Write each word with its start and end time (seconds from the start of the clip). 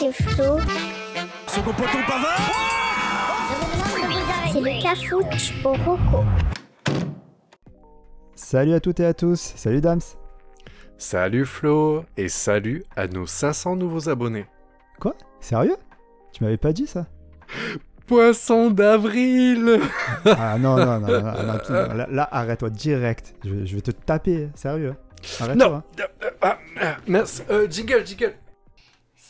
c'est 0.00 0.12
Flo. 0.12 0.58
Second 1.46 1.72
poteau 1.72 1.98
Pavard 2.08 2.40
C'est 4.50 4.60
le 4.60 4.82
cafouche 4.82 5.52
au 5.64 5.72
roco. 5.74 6.24
Salut 8.34 8.72
à 8.72 8.80
toutes 8.80 9.00
et 9.00 9.04
à 9.04 9.12
tous, 9.12 9.38
salut 9.56 9.82
Dams. 9.82 10.00
Salut 10.96 11.44
Flo 11.44 12.04
et 12.16 12.28
salut 12.28 12.82
à 12.96 13.06
nos 13.08 13.26
500 13.26 13.76
nouveaux 13.76 14.08
abonnés. 14.08 14.46
Quoi? 14.98 15.14
Sérieux? 15.40 15.76
Tu 16.32 16.44
m'avais 16.44 16.56
pas 16.56 16.72
dit 16.72 16.86
ça? 16.86 17.06
Poisson 18.06 18.70
d'avril 18.70 19.80
Ah 20.24 20.56
non, 20.58 20.76
non, 20.76 20.98
non, 21.00 21.08
non, 21.20 21.94
là, 21.94 22.06
là, 22.10 22.28
arrête-toi 22.32 22.70
direct. 22.70 23.34
Je, 23.44 23.50
vais- 23.50 23.66
je 23.66 23.74
vais 23.76 23.82
te 23.82 23.90
taper, 23.92 24.48
sérieux. 24.54 24.94
Arrête-toi. 25.40 25.68
Non 25.68 25.76
hein. 25.76 25.84
Ah, 26.40 26.58
Mince, 27.06 27.42
euh, 27.50 27.68
jingle, 27.70 28.04
jingle 28.06 28.34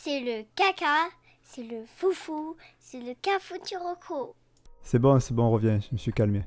C'est 0.03 0.19
le 0.19 0.45
caca, 0.55 1.09
c'est 1.43 1.61
le 1.61 1.85
foufou, 1.85 2.55
c'est 2.79 2.99
le 2.99 3.13
cafouche 3.21 3.71
au 3.79 3.83
roco. 3.83 4.35
C'est 4.81 4.97
bon, 4.97 5.19
c'est 5.19 5.35
bon, 5.35 5.51
reviens, 5.51 5.79
je 5.79 5.89
me 5.91 5.97
suis 5.99 6.11
calmé. 6.11 6.41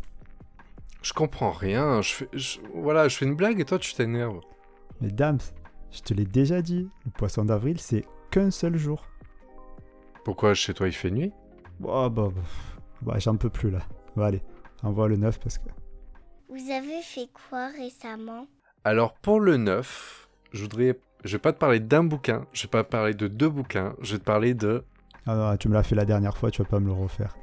Je 1.03 1.13
comprends 1.13 1.53
rien, 1.53 2.03
je 2.03 2.15
fais, 2.15 2.29
je- 2.33 2.59
voilà, 2.75 3.07
je 3.07 3.17
fais 3.17 3.27
une 3.27 3.37
blague 3.37 3.61
et 3.61 3.65
toi 3.65 3.79
tu 3.79 3.95
t'énerves. 3.95 4.41
Mais 5.01 5.07
Dams, 5.07 5.39
je 5.93 6.01
te 6.01 6.13
l'ai 6.15 6.25
déjà 6.25 6.63
dit, 6.63 6.89
le 7.05 7.13
poisson 7.13 7.45
d'avril, 7.45 7.79
c'est 7.79 8.05
qu'un 8.33 8.51
seul 8.51 8.77
jour. 8.77 9.05
Pourquoi 10.25 10.55
chez 10.55 10.75
toi 10.75 10.89
il 10.89 10.93
fait 10.93 11.13
nuit? 11.13 11.33
Oh, 11.81 12.11
bah, 12.11 12.31
bah, 12.35 12.43
bah, 13.03 13.19
j'en 13.21 13.37
peux 13.37 13.51
plus 13.51 13.71
là. 13.71 13.83
Bah, 14.17 14.27
allez, 14.27 14.43
envoie 14.83 15.07
le 15.07 15.17
9 15.17 15.39
parce 15.39 15.59
que. 15.59 15.69
Vous 16.49 16.73
avez 16.73 17.03
fait 17.03 17.29
quoi 17.33 17.69
récemment? 17.69 18.49
Alors 18.83 19.15
pour 19.15 19.39
le 19.39 19.59
9, 19.59 20.29
je 20.53 20.63
voudrais... 20.63 20.99
Je 21.25 21.33
vais 21.33 21.39
pas 21.39 21.53
te 21.53 21.59
parler 21.59 21.81
d'un 21.81 22.05
bouquin, 22.05 22.47
je 22.53 22.65
vais 22.65 22.69
pas 22.69 22.85
te 22.85 22.91
parler 22.91 23.15
de 23.15 23.29
deux 23.29 23.49
bouquins, 23.49 23.95
je 24.03 24.13
vais 24.13 24.19
te 24.19 24.25
parler 24.25 24.53
de... 24.53 24.85
Ah 25.27 25.35
non, 25.35 25.57
tu 25.57 25.69
me 25.69 25.75
l'as 25.75 25.83
fait 25.83 25.95
la 25.95 26.05
dernière 26.05 26.37
fois, 26.37 26.51
tu 26.51 26.63
vas 26.63 26.69
pas 26.69 26.81
me 26.81 26.87
le 26.87 26.93
refaire. 26.93 27.35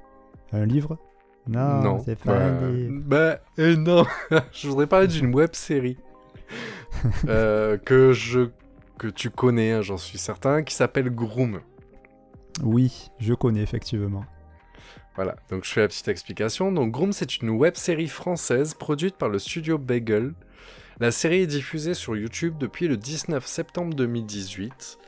Un 0.53 0.65
livre? 0.65 0.99
Non, 1.47 1.99
c'est 2.05 2.15
pas 2.15 2.37
bah, 2.37 2.45
un 2.45 2.71
livre. 2.71 3.01
bah, 3.03 3.39
euh, 3.57 3.75
non. 3.75 4.05
je 4.51 4.67
voudrais 4.67 4.85
parler 4.85 5.07
d'une 5.07 5.33
web 5.33 5.49
série 5.53 5.97
euh, 7.27 7.77
que 7.77 8.13
je 8.13 8.49
que 8.99 9.07
tu 9.07 9.31
connais, 9.31 9.71
hein, 9.71 9.81
j'en 9.81 9.97
suis 9.97 10.19
certain, 10.19 10.61
qui 10.61 10.75
s'appelle 10.75 11.09
Groom. 11.09 11.61
Oui, 12.61 13.09
je 13.17 13.33
connais 13.33 13.61
effectivement. 13.61 14.25
Voilà, 15.15 15.35
donc 15.49 15.65
je 15.65 15.71
fais 15.71 15.81
la 15.81 15.87
petite 15.87 16.07
explication. 16.07 16.71
Donc 16.71 16.91
Groom, 16.91 17.11
c'est 17.11 17.41
une 17.41 17.49
web 17.49 17.75
série 17.75 18.07
française 18.07 18.75
produite 18.75 19.15
par 19.15 19.29
le 19.29 19.39
studio 19.39 19.79
Bagel. 19.79 20.33
La 21.01 21.09
série 21.09 21.41
est 21.41 21.47
diffusée 21.47 21.95
sur 21.95 22.15
YouTube 22.15 22.59
depuis 22.59 22.87
le 22.87 22.95
19 22.95 23.43
septembre 23.47 23.95
2018. 23.95 24.99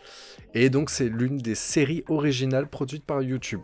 Et 0.56 0.72
donc 0.72 0.90
c'est 0.90 1.08
l'une 1.08 1.38
des 1.38 1.54
séries 1.54 2.04
originales 2.10 2.66
produites 2.68 3.04
par 3.04 3.22
YouTube. 3.22 3.62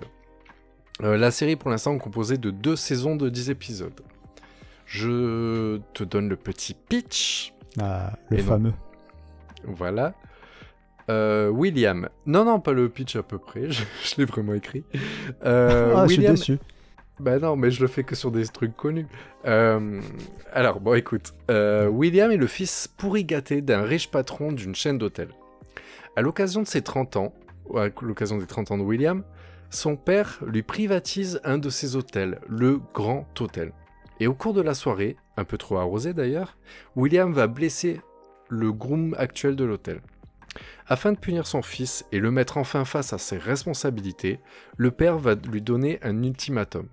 Euh, 1.01 1.17
la 1.17 1.31
série 1.31 1.55
pour 1.55 1.71
l'instant 1.71 1.95
est 1.95 1.97
composée 1.97 2.37
de 2.37 2.51
deux 2.51 2.75
saisons 2.75 3.15
de 3.15 3.29
10 3.29 3.49
épisodes. 3.49 3.99
Je 4.85 5.79
te 5.95 6.03
donne 6.03 6.29
le 6.29 6.35
petit 6.35 6.75
pitch. 6.75 7.51
Ah, 7.81 8.13
le 8.29 8.37
Et 8.37 8.41
non. 8.43 8.47
fameux. 8.47 8.73
Voilà. 9.63 10.13
Euh, 11.09 11.49
William. 11.49 12.09
Non, 12.27 12.45
non, 12.45 12.59
pas 12.59 12.73
le 12.73 12.89
pitch 12.89 13.15
à 13.15 13.23
peu 13.23 13.39
près. 13.39 13.61
Je, 13.71 13.83
je 14.03 14.15
l'ai 14.19 14.25
vraiment 14.25 14.53
écrit. 14.53 14.83
Euh, 15.45 15.95
ah, 15.95 16.05
William... 16.05 16.35
je 16.37 16.43
suis 16.43 16.53
déçu. 16.53 16.59
Bah 17.19 17.37
non, 17.37 17.57
mais 17.57 17.69
je 17.69 17.81
le 17.81 17.87
fais 17.87 18.03
que 18.03 18.15
sur 18.15 18.31
des 18.31 18.47
trucs 18.47 18.75
connus. 18.75 19.07
Euh, 19.45 20.01
alors, 20.53 20.79
bon, 20.79 20.93
écoute. 20.93 21.33
Euh, 21.51 21.87
William 21.87 22.31
est 22.31 22.37
le 22.37 22.47
fils 22.47 22.87
pourri 22.87 23.25
gâté 23.25 23.61
d'un 23.61 23.81
riche 23.81 24.09
patron 24.09 24.51
d'une 24.51 24.73
chaîne 24.73 24.97
d'hôtels. 24.97 25.33
À 26.15 26.21
l'occasion 26.21 26.61
de 26.61 26.67
ses 26.67 26.81
30 26.81 27.17
ans, 27.17 27.33
à 27.75 27.89
l'occasion 28.01 28.37
des 28.37 28.45
30 28.45 28.71
ans 28.71 28.77
de 28.77 28.83
William, 28.83 29.23
son 29.69 29.97
père 29.97 30.39
lui 30.45 30.63
privatise 30.63 31.41
un 31.43 31.57
de 31.57 31.69
ses 31.69 31.95
hôtels, 31.95 32.39
le 32.47 32.79
Grand 32.93 33.27
Hôtel. 33.39 33.73
Et 34.19 34.27
au 34.27 34.33
cours 34.33 34.53
de 34.53 34.61
la 34.61 34.73
soirée, 34.73 35.17
un 35.37 35.43
peu 35.43 35.57
trop 35.57 35.77
arrosé 35.77 36.13
d'ailleurs, 36.13 36.57
William 36.95 37.31
va 37.31 37.47
blesser 37.47 38.01
le 38.49 38.71
groom 38.71 39.13
actuel 39.17 39.55
de 39.55 39.63
l'hôtel. 39.63 40.01
Afin 40.87 41.11
de 41.11 41.19
punir 41.19 41.45
son 41.45 41.61
fils 41.61 42.05
et 42.11 42.19
le 42.19 42.31
mettre 42.31 42.57
enfin 42.57 42.83
face 42.83 43.13
à 43.13 43.17
ses 43.17 43.37
responsabilités, 43.37 44.39
le 44.77 44.91
père 44.91 45.19
va 45.19 45.35
lui 45.35 45.61
donner 45.61 45.99
un 46.01 46.23
ultimatum. 46.23 46.87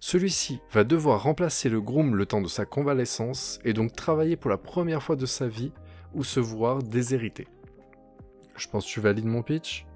Celui-ci 0.00 0.60
va 0.72 0.84
devoir 0.84 1.22
remplacer 1.22 1.68
le 1.68 1.80
groom 1.80 2.14
le 2.14 2.24
temps 2.26 2.40
de 2.40 2.48
sa 2.48 2.64
convalescence 2.64 3.58
et 3.64 3.72
donc 3.72 3.92
travailler 3.94 4.36
pour 4.36 4.50
la 4.50 4.56
première 4.56 5.02
fois 5.02 5.16
de 5.16 5.26
sa 5.26 5.48
vie 5.48 5.72
ou 6.14 6.22
se 6.24 6.40
voir 6.40 6.82
déshérité. 6.82 7.48
Je 8.56 8.68
pense 8.68 8.86
que 8.86 8.90
tu 8.90 9.00
valides 9.00 9.24
mon 9.26 9.42
pitch? 9.42 9.86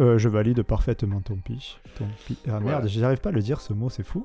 Euh, 0.00 0.16
je 0.18 0.28
valide 0.28 0.62
parfaitement 0.62 1.20
ton 1.20 1.36
pitch. 1.36 1.80
Ton 1.96 2.06
Ah 2.46 2.58
Voilà. 2.58 2.60
merde, 2.60 2.88
j'arrive 2.88 3.20
pas 3.20 3.28
à 3.28 3.32
le 3.32 3.42
dire 3.42 3.60
ce 3.60 3.72
mot, 3.74 3.90
c'est 3.90 4.02
fou. 4.02 4.24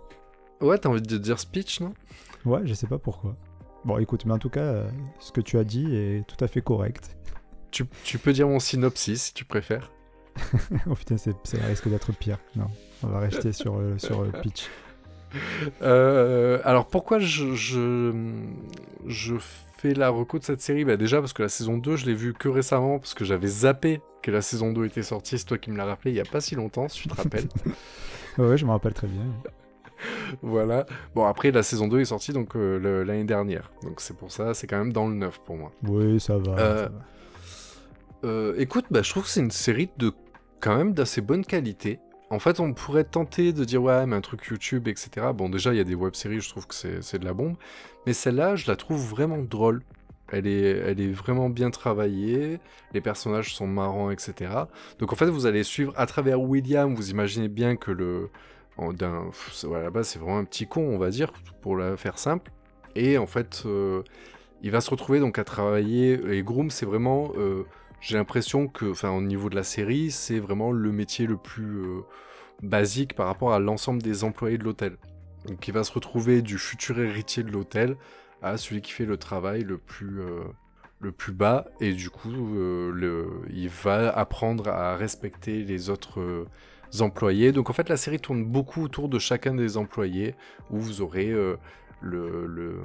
Ouais, 0.62 0.78
t'as 0.78 0.90
envie 0.90 1.02
de 1.02 1.18
dire 1.18 1.40
speech, 1.40 1.82
non? 1.82 1.94
Ouais, 2.46 2.62
je 2.66 2.74
sais 2.74 2.88
pas 2.88 2.98
pourquoi. 2.98 3.36
Bon, 3.86 3.98
écoute, 4.00 4.26
mais 4.26 4.34
en 4.34 4.40
tout 4.40 4.50
cas, 4.50 4.62
euh, 4.62 4.90
ce 5.20 5.32
que 5.32 5.42
tu 5.42 5.58
as 5.58 5.64
dit 5.64 5.94
est 5.96 6.26
tout 6.26 6.42
à 6.44 6.48
fait 6.48 6.62
correct. 6.62 7.16
tu, 7.70 7.84
tu 8.04 8.18
peux 8.18 8.32
dire 8.34 8.48
mon 8.48 8.60
synopsis 8.60 9.22
si 9.24 9.34
tu 9.34 9.44
préfères. 9.46 9.92
oh 10.90 10.96
putain, 10.96 11.18
c'est- 11.18 11.36
ça 11.44 11.58
risque 11.66 11.90
d'être 11.90 12.12
pire. 12.14 12.40
Non, 12.56 12.68
on 13.04 13.08
va 13.08 13.20
rester 13.20 13.52
sur, 13.52 13.76
euh, 13.78 13.98
sur 13.98 14.22
euh, 14.22 14.32
pitch. 14.42 14.70
Euh, 15.82 16.60
alors 16.64 16.88
pourquoi 16.88 17.20
je, 17.20 17.54
je, 17.54 18.12
je 19.06 19.36
fais 19.78 19.94
la 19.94 20.10
reco 20.10 20.40
de 20.40 20.44
cette 20.44 20.62
série? 20.62 20.86
Bah 20.86 20.98
Déjà 20.98 21.20
parce 21.20 21.34
que 21.34 21.44
la 21.44 21.50
saison 21.50 21.78
2, 21.78 21.96
je 21.98 22.06
l'ai 22.06 22.14
vue 22.14 22.34
que 22.34 22.48
récemment, 22.50 23.00
parce 23.00 23.14
que 23.14 23.26
j'avais 23.26 23.48
zappé 23.48 24.02
que 24.22 24.32
la 24.32 24.42
saison 24.42 24.72
2 24.72 24.86
était 24.86 25.04
sortie, 25.04 25.38
c'est 25.38 25.46
toi 25.46 25.58
qui 25.58 25.70
me 25.72 25.78
l'as 25.78 25.86
rappelé 25.86 26.12
il 26.12 26.18
y 26.18 26.22
a 26.22 26.26
pas 26.26 26.42
si 26.42 26.56
longtemps, 26.56 26.88
si 26.88 27.04
tu 27.04 27.08
te 27.10 27.16
rappelles. 27.16 27.48
Ouais, 28.38 28.56
je 28.56 28.66
me 28.66 28.70
rappelle 28.72 28.94
très 28.94 29.08
bien. 29.08 29.24
voilà. 30.44 30.86
Bon 31.16 31.26
après 31.26 31.50
la 31.50 31.64
saison 31.64 31.88
2 31.88 32.02
est 32.02 32.06
sortie 32.06 32.34
donc 32.34 32.56
euh, 32.56 33.04
l'année 33.04 33.24
dernière, 33.24 33.72
donc 33.82 34.00
c'est 34.00 34.16
pour 34.16 34.32
ça, 34.32 34.54
c'est 34.54 34.68
quand 34.68 34.78
même 34.78 34.94
dans 34.94 35.08
le 35.08 35.16
neuf 35.16 35.40
pour 35.44 35.56
moi. 35.58 35.72
Oui, 35.88 36.20
ça 36.20 36.38
va. 36.38 36.52
Euh, 36.60 36.84
ça 36.84 36.90
va. 36.90 37.00
Euh, 38.30 38.54
écoute, 38.60 38.86
bah, 38.92 39.02
je 39.02 39.10
trouve 39.10 39.24
que 39.24 39.30
c'est 39.30 39.40
une 39.40 39.50
série 39.50 39.90
de 39.98 40.12
quand 40.60 40.78
même 40.78 40.94
d'assez 40.94 41.22
bonne 41.22 41.44
qualité. 41.44 42.00
En 42.30 42.40
fait, 42.40 42.60
on 42.60 42.74
pourrait 42.74 43.06
tenter 43.06 43.54
de 43.54 43.64
dire 43.64 43.82
ouais, 43.82 44.06
mais 44.06 44.16
un 44.16 44.22
truc 44.22 44.46
YouTube, 44.48 44.88
etc. 44.90 45.28
Bon, 45.34 45.48
déjà, 45.50 45.74
il 45.74 45.78
y 45.78 45.80
a 45.80 45.86
des 45.86 45.96
web-séries, 45.96 46.42
je 46.42 46.50
trouve 46.50 46.68
que 46.68 46.76
c'est 46.76 47.20
de 47.20 47.26
la 47.26 47.34
bombe. 47.34 47.56
Mais 48.06 48.14
celle-là, 48.14 48.56
je 48.58 48.68
la 48.68 48.76
trouve 48.76 49.00
vraiment 49.00 49.38
drôle. 49.38 49.82
Elle 50.30 50.46
est, 50.46 51.12
vraiment 51.14 51.50
bien 51.50 51.70
travaillée, 51.72 52.60
les 52.94 53.00
personnages 53.00 53.56
sont 53.56 53.66
marrants, 53.68 54.12
etc. 54.12 54.52
Donc 55.00 55.14
en 55.14 55.16
fait, 55.16 55.28
vous 55.28 55.46
allez 55.46 55.64
suivre 55.64 55.94
à 55.96 56.06
travers 56.06 56.42
William, 56.42 56.94
vous 56.94 57.12
imaginez 57.12 57.48
bien 57.48 57.78
que 57.78 57.92
le... 57.92 58.30
d'un- 58.78 59.32
à 59.74 59.90
base, 59.90 60.10
c'est 60.10 60.20
vraiment 60.20 60.40
un 60.40 60.44
petit 60.44 60.68
con, 60.68 60.82
on 60.82 60.98
va 60.98 61.12
dire, 61.12 61.32
pour 61.62 61.78
la 61.78 61.96
faire 61.96 62.20
simple. 62.20 62.52
Et 62.96 63.18
en 63.18 63.26
fait, 63.26 63.64
euh, 63.66 64.04
il 64.62 64.72
va 64.72 64.82
se 64.82 64.90
retrouver 64.90 65.22
donc 65.22 65.40
à 65.40 65.46
travailler, 65.46 66.20
et 66.30 66.44
Groom, 66.44 66.72
c'est 66.72 66.86
vraiment... 66.86 67.32
euh, 67.38 67.64
j'ai 68.00 68.16
l'impression 68.16 68.68
que, 68.68 68.86
enfin, 68.86 69.10
au 69.12 69.22
niveau 69.22 69.50
de 69.50 69.56
la 69.56 69.64
série, 69.64 70.12
c'est 70.12 70.40
vraiment 70.40 70.72
le 70.72 70.92
métier 70.92 71.26
le 71.26 71.38
plus 71.38 71.82
euh, 71.82 72.02
basique 72.62 73.16
par 73.16 73.28
rapport 73.28 73.54
à 73.54 73.60
l'ensemble 73.60 74.02
des 74.02 74.24
employés 74.24 74.58
de 74.58 74.64
l'hôtel. 74.64 74.98
Donc, 75.48 75.68
il 75.68 75.74
va 75.74 75.84
se 75.84 75.92
retrouver 75.92 76.42
du 76.42 76.58
futur 76.58 77.00
héritier 77.00 77.44
de 77.44 77.52
l'hôtel 77.52 77.96
à 78.42 78.58
celui 78.58 78.82
qui 78.82 78.92
fait 78.92 79.06
le 79.06 79.18
travail 79.18 79.64
le 79.64 79.78
plus, 79.78 80.22
euh, 80.22 80.44
le 81.00 81.12
plus 81.12 81.34
bas, 81.34 81.66
et 81.82 81.94
du 81.94 82.10
coup, 82.10 82.56
euh, 82.56 83.26
il 83.50 83.70
va 83.70 84.10
apprendre 84.10 84.68
à 84.68 84.96
respecter 84.96 85.64
les 85.64 85.90
autres 85.90 86.46
employés. 87.00 87.52
Donc, 87.52 87.70
en 87.70 87.74
fait, 87.74 87.90
la 87.90 87.98
série 87.98 88.20
tourne 88.20 88.46
beaucoup 88.46 88.84
autour 88.84 89.10
de 89.10 89.18
chacun 89.18 89.56
des 89.56 89.78
employés, 89.78 90.36
où 90.70 90.78
vous 90.78 91.02
aurez 91.02 91.34
le, 92.02 92.80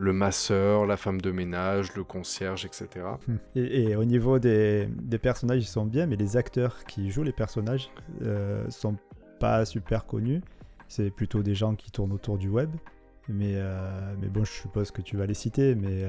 le 0.00 0.12
masseur, 0.14 0.86
la 0.86 0.96
femme 0.96 1.20
de 1.20 1.30
ménage, 1.30 1.94
le 1.94 2.04
concierge, 2.04 2.64
etc. 2.64 2.88
Hmm. 3.28 3.36
Et, 3.54 3.82
et 3.90 3.96
au 3.96 4.04
niveau 4.04 4.38
des, 4.38 4.88
des 5.02 5.18
personnages, 5.18 5.62
ils 5.62 5.66
sont 5.66 5.84
bien, 5.84 6.06
mais 6.06 6.16
les 6.16 6.36
acteurs 6.38 6.84
qui 6.84 7.10
jouent 7.10 7.22
les 7.22 7.32
personnages 7.32 7.90
euh, 8.22 8.64
sont 8.70 8.96
pas 9.38 9.64
super 9.66 10.06
connus. 10.06 10.40
C'est 10.88 11.10
plutôt 11.10 11.42
des 11.42 11.54
gens 11.54 11.74
qui 11.74 11.90
tournent 11.90 12.12
autour 12.12 12.38
du 12.38 12.48
web. 12.48 12.70
Mais, 13.28 13.52
euh, 13.56 14.14
mais 14.20 14.28
bon, 14.28 14.42
je 14.44 14.50
suppose 14.50 14.90
que 14.90 15.02
tu 15.02 15.16
vas 15.18 15.26
les 15.26 15.34
citer, 15.34 15.74
mais 15.74 16.04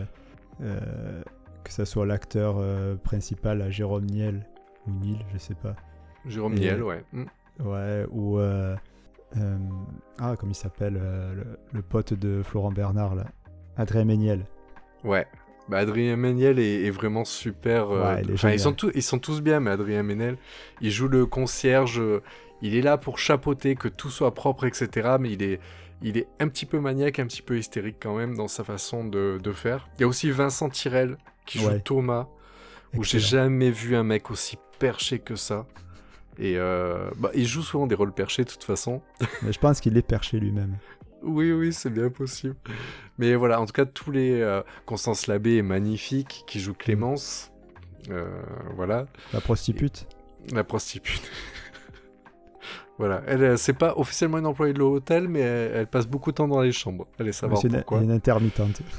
euh, 0.61 1.21
que 1.63 1.71
ça 1.71 1.85
soit 1.85 2.05
l'acteur 2.05 2.55
euh, 2.57 2.95
principal, 2.95 3.69
Jérôme 3.69 4.05
Niel, 4.05 4.47
ou 4.87 4.91
Nil, 4.91 5.17
je 5.33 5.37
sais 5.37 5.53
pas. 5.53 5.75
Jérôme 6.25 6.53
Et- 6.53 6.59
Niel, 6.61 6.81
ouais. 6.81 7.03
Mm. 7.11 7.25
Ouais, 7.65 8.05
ou. 8.09 8.39
ah, 8.39 10.35
comme 10.37 10.49
il 10.49 10.55
s'appelle, 10.55 10.93
le, 10.93 11.45
le 11.73 11.81
pote 11.81 12.13
de 12.13 12.41
Florent 12.41 12.71
Bernard, 12.71 13.15
là. 13.15 13.25
Adrien 13.77 14.05
Méniel. 14.05 14.45
Ouais. 15.03 15.25
Bah, 15.69 15.77
Adrien 15.79 16.15
Méniel 16.17 16.59
est, 16.59 16.85
est 16.85 16.89
vraiment 16.91 17.23
super. 17.25 17.91
euh, 17.91 18.15
Ouais, 18.15 18.21
il 18.23 18.31
est 18.31 18.55
ils, 18.55 18.59
sont 18.59 18.73
tous, 18.73 18.91
ils 18.93 19.03
sont 19.03 19.19
tous 19.19 19.41
bien, 19.41 19.59
mais 19.59 19.71
Adrien 19.71 20.03
Méniel, 20.03 20.37
il 20.81 20.91
joue 20.91 21.07
le 21.07 21.25
concierge. 21.25 21.99
euh, 21.99 22.21
Il 22.61 22.75
est 22.75 22.81
là 22.81 22.97
pour 22.97 23.19
chapeauter, 23.19 23.75
que 23.75 23.87
tout 23.87 24.09
soit 24.09 24.33
propre, 24.33 24.65
etc. 24.65 25.15
Mais 25.19 25.31
il 25.31 25.43
est, 25.43 25.59
il 26.01 26.17
est 26.17 26.27
un 26.39 26.47
petit 26.47 26.65
peu 26.65 26.79
maniaque, 26.79 27.19
un 27.19 27.25
petit 27.27 27.41
peu 27.41 27.57
hystérique 27.57 27.97
quand 28.01 28.15
même 28.17 28.35
dans 28.35 28.47
sa 28.47 28.63
façon 28.63 29.05
de, 29.05 29.39
de 29.41 29.51
faire. 29.51 29.87
Il 29.97 30.01
y 30.01 30.03
a 30.03 30.07
aussi 30.07 30.29
Vincent 30.31 30.69
Tirel 30.69 31.17
qui 31.45 31.59
joue 31.59 31.67
Ouais. 31.69 31.79
Thomas, 31.79 32.27
où 32.95 33.03
j'ai 33.03 33.19
jamais 33.19 33.71
vu 33.71 33.95
un 33.95 34.03
mec 34.03 34.29
aussi 34.31 34.57
perché 34.79 35.19
que 35.19 35.35
ça. 35.35 35.65
Et 36.39 36.57
euh, 36.57 37.09
bah, 37.17 37.29
il 37.35 37.45
joue 37.45 37.61
souvent 37.61 37.87
des 37.87 37.95
rôles 37.95 38.13
perchés 38.13 38.43
de 38.43 38.49
toute 38.49 38.63
façon. 38.63 39.01
Mais 39.43 39.51
je 39.53 39.59
pense 39.59 39.79
qu'il 39.79 39.95
est 39.97 40.01
perché 40.01 40.39
lui-même. 40.39 40.75
Oui, 41.23 41.51
oui, 41.51 41.71
c'est 41.73 41.89
bien 41.89 42.09
possible. 42.09 42.55
Mais 43.17 43.35
voilà, 43.35 43.61
en 43.61 43.65
tout 43.65 43.73
cas, 43.73 43.85
tous 43.85 44.11
les. 44.11 44.41
euh, 44.41 44.61
Constance 44.85 45.27
Labbé 45.27 45.57
est 45.57 45.61
magnifique, 45.61 46.43
qui 46.47 46.59
joue 46.59 46.73
Clémence. 46.73 47.51
Euh, 48.09 48.27
voilà, 48.75 49.05
La 49.33 49.41
prostitute. 49.41 50.07
la 50.51 50.63
prostitute. 50.63 51.21
voilà, 52.97 53.21
elle, 53.27 53.43
euh, 53.43 53.57
c'est 53.57 53.73
pas 53.73 53.93
officiellement 53.97 54.39
une 54.39 54.45
employée 54.47 54.73
de 54.73 54.79
l'hôtel, 54.79 55.27
mais 55.27 55.39
elle, 55.41 55.71
elle 55.75 55.87
passe 55.87 56.07
beaucoup 56.07 56.31
de 56.31 56.35
temps 56.37 56.47
dans 56.47 56.61
les 56.61 56.71
chambres. 56.71 57.07
Allez 57.19 57.31
savoir 57.31 57.61
C'est 57.61 57.67
une, 57.67 57.75
pourquoi. 57.75 58.01
une 58.01 58.11
intermittente. 58.11 58.81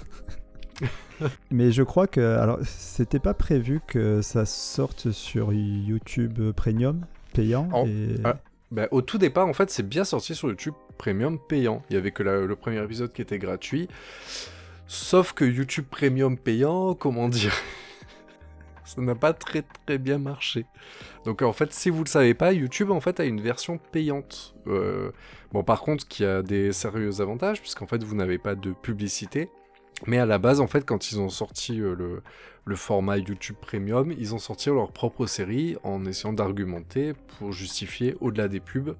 Mais 1.52 1.70
je 1.70 1.82
crois 1.84 2.06
que. 2.08 2.20
Alors, 2.20 2.58
c'était 2.64 3.20
pas 3.20 3.34
prévu 3.34 3.80
que 3.86 4.22
ça 4.22 4.44
sorte 4.44 5.12
sur 5.12 5.52
YouTube 5.52 6.50
Premium, 6.56 7.02
payant. 7.32 7.68
Oh, 7.72 7.84
et... 7.86 8.16
ah. 8.72 8.74
Bah, 8.74 8.88
au 8.90 9.02
tout 9.02 9.18
départ, 9.18 9.46
en 9.46 9.52
fait, 9.52 9.70
c'est 9.70 9.86
bien 9.86 10.04
sorti 10.04 10.34
sur 10.34 10.48
YouTube 10.48 10.74
Premium 10.98 11.38
payant. 11.38 11.82
Il 11.90 11.94
y 11.94 11.96
avait 11.96 12.10
que 12.10 12.22
le 12.22 12.56
premier 12.56 12.82
épisode 12.82 13.12
qui 13.12 13.22
était 13.22 13.38
gratuit. 13.38 13.88
Sauf 14.86 15.32
que 15.32 15.44
YouTube 15.44 15.86
Premium 15.90 16.36
payant, 16.36 16.94
comment 16.94 17.28
dire 17.28 17.54
Ça 18.84 19.00
n'a 19.00 19.14
pas 19.14 19.32
très 19.32 19.62
très 19.62 19.96
bien 19.96 20.18
marché. 20.18 20.66
Donc 21.24 21.40
en 21.42 21.52
fait, 21.52 21.72
si 21.72 21.88
vous 21.88 22.04
le 22.04 22.08
savez 22.08 22.34
pas, 22.34 22.52
YouTube 22.52 22.90
en 22.90 23.00
fait 23.00 23.20
a 23.20 23.24
une 23.24 23.40
version 23.40 23.78
payante. 23.78 24.54
Euh, 24.66 25.12
bon, 25.52 25.64
par 25.64 25.80
contre, 25.80 26.06
qui 26.06 26.24
a 26.24 26.42
des 26.42 26.72
sérieux 26.72 27.20
avantages, 27.20 27.60
puisqu'en 27.60 27.86
fait, 27.86 28.02
vous 28.02 28.14
n'avez 28.14 28.38
pas 28.38 28.54
de 28.54 28.72
publicité. 28.72 29.48
Mais 30.06 30.18
à 30.18 30.26
la 30.26 30.38
base, 30.38 30.60
en 30.60 30.66
fait, 30.66 30.84
quand 30.84 31.10
ils 31.12 31.20
ont 31.20 31.28
sorti 31.28 31.80
euh, 31.80 31.94
le, 31.94 32.22
le 32.64 32.76
format 32.76 33.18
YouTube 33.18 33.56
Premium, 33.60 34.12
ils 34.18 34.34
ont 34.34 34.38
sorti 34.38 34.68
leur 34.68 34.90
propre 34.92 35.26
série 35.26 35.76
en 35.84 36.04
essayant 36.06 36.32
d'argumenter 36.32 37.12
pour 37.38 37.52
justifier, 37.52 38.16
au-delà 38.20 38.48
des 38.48 38.60
pubs, 38.60 38.96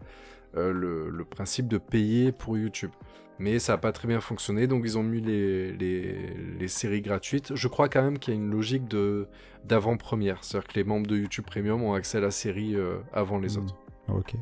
euh, 0.56 0.72
le, 0.72 1.10
le 1.10 1.24
principe 1.24 1.66
de 1.66 1.78
payer 1.78 2.30
pour 2.30 2.56
YouTube. 2.56 2.90
Mais 3.38 3.58
ça 3.58 3.72
n'a 3.72 3.78
pas 3.78 3.90
très 3.90 4.06
bien 4.06 4.20
fonctionné, 4.20 4.68
donc 4.68 4.82
ils 4.84 4.96
ont 4.96 5.02
mis 5.02 5.20
les, 5.20 5.72
les, 5.72 6.16
les 6.60 6.68
séries 6.68 7.00
gratuites. 7.00 7.56
Je 7.56 7.66
crois 7.66 7.88
quand 7.88 8.02
même 8.02 8.18
qu'il 8.18 8.34
y 8.34 8.36
a 8.36 8.40
une 8.40 8.50
logique 8.50 8.86
de 8.86 9.26
d'avant-première, 9.64 10.44
c'est-à-dire 10.44 10.68
que 10.68 10.74
les 10.74 10.84
membres 10.84 11.06
de 11.06 11.16
YouTube 11.16 11.44
Premium 11.44 11.82
ont 11.82 11.94
accès 11.94 12.18
à 12.18 12.20
la 12.20 12.30
série 12.30 12.76
euh, 12.76 12.98
avant 13.12 13.38
les 13.38 13.56
Hmm. 13.56 13.62
autres. 13.64 13.76
Ok. 14.08 14.34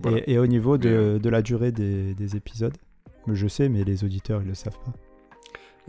Voilà. 0.00 0.18
Et, 0.26 0.34
et 0.34 0.38
au 0.38 0.46
niveau 0.46 0.78
de, 0.78 1.18
la 1.24 1.42
durée 1.42 1.72
des, 1.72 2.14
des 2.14 2.36
épisodes? 2.36 2.76
Je 3.26 3.48
sais, 3.48 3.68
mais 3.68 3.84
les 3.84 4.04
auditeurs, 4.04 4.40
ils 4.42 4.48
le 4.48 4.54
savent 4.54 4.78
pas. 4.84 4.92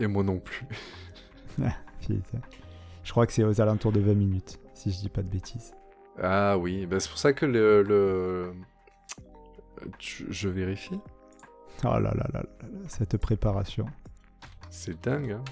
Et 0.00 0.06
moi 0.06 0.22
non 0.24 0.38
plus. 0.40 0.66
Putain. 2.00 2.38
Je 3.04 3.10
crois 3.12 3.26
que 3.26 3.32
c'est 3.32 3.44
aux 3.44 3.60
alentours 3.60 3.92
de 3.92 4.00
20 4.00 4.14
minutes, 4.14 4.58
si 4.74 4.90
je 4.90 4.98
dis 4.98 5.08
pas 5.08 5.22
de 5.22 5.28
bêtises. 5.28 5.72
Ah 6.22 6.58
oui, 6.58 6.86
bah, 6.86 6.98
c'est 7.00 7.08
pour 7.08 7.18
ça 7.18 7.32
que 7.32 7.46
le... 7.46 7.82
le... 7.82 8.52
Je 10.28 10.48
vérifie. 10.48 10.98
Oh 11.84 11.88
là 11.88 12.00
là 12.00 12.12
là 12.14 12.26
là 12.34 12.42
là, 12.62 12.68
cette 12.88 13.16
préparation. 13.16 13.86
C'est 14.68 15.02
dingue, 15.02 15.32
hein. 15.32 15.44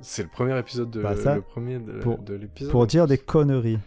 C'est 0.00 0.22
le 0.22 0.28
premier 0.28 0.56
épisode 0.58 0.90
de 0.90 1.02
Bah, 1.02 1.16
ça, 1.16 1.34
le 1.34 1.42
premier 1.42 1.78
de, 1.78 1.98
pour- 1.98 2.18
de 2.18 2.34
l'épisode. 2.34 2.70
Pour 2.72 2.86
dire 2.86 3.06
des 3.06 3.18
conneries 3.18 3.78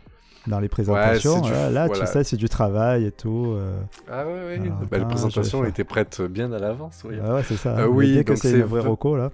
dans 0.47 0.59
les 0.59 0.67
présentations, 0.69 1.39
du- 1.41 1.49
là, 1.51 1.69
là, 1.71 1.87
voilà. 1.87 2.05
tu 2.05 2.11
sais, 2.11 2.23
c'est 2.23 2.35
du 2.37 2.49
travail 2.49 3.05
et 3.05 3.11
tout. 3.11 3.53
euh, 3.55 3.79
Ah 4.09 4.27
ouais, 4.27 4.33
ouais. 4.33 4.59
Alors, 4.59 4.79
bah, 4.89 4.97
les 4.99 5.05
présentations 5.05 5.63
étaient 5.65 5.83
prêtes 5.83 6.21
bien 6.21 6.51
à 6.51 6.59
l'avance. 6.59 7.03
oui. 7.07 7.19
Ouais, 7.19 7.31
ouais, 7.31 7.43
c'est 7.43 7.55
ça. 7.57 7.75
Ah 7.77 7.81
hein. 7.83 7.87
oui, 7.87 8.13
dès 8.13 8.23
que 8.23 8.35
c'est 8.35 8.61
vraie 8.61 8.81
vingt- 8.81 8.87
roco, 8.89 9.15
là. 9.15 9.31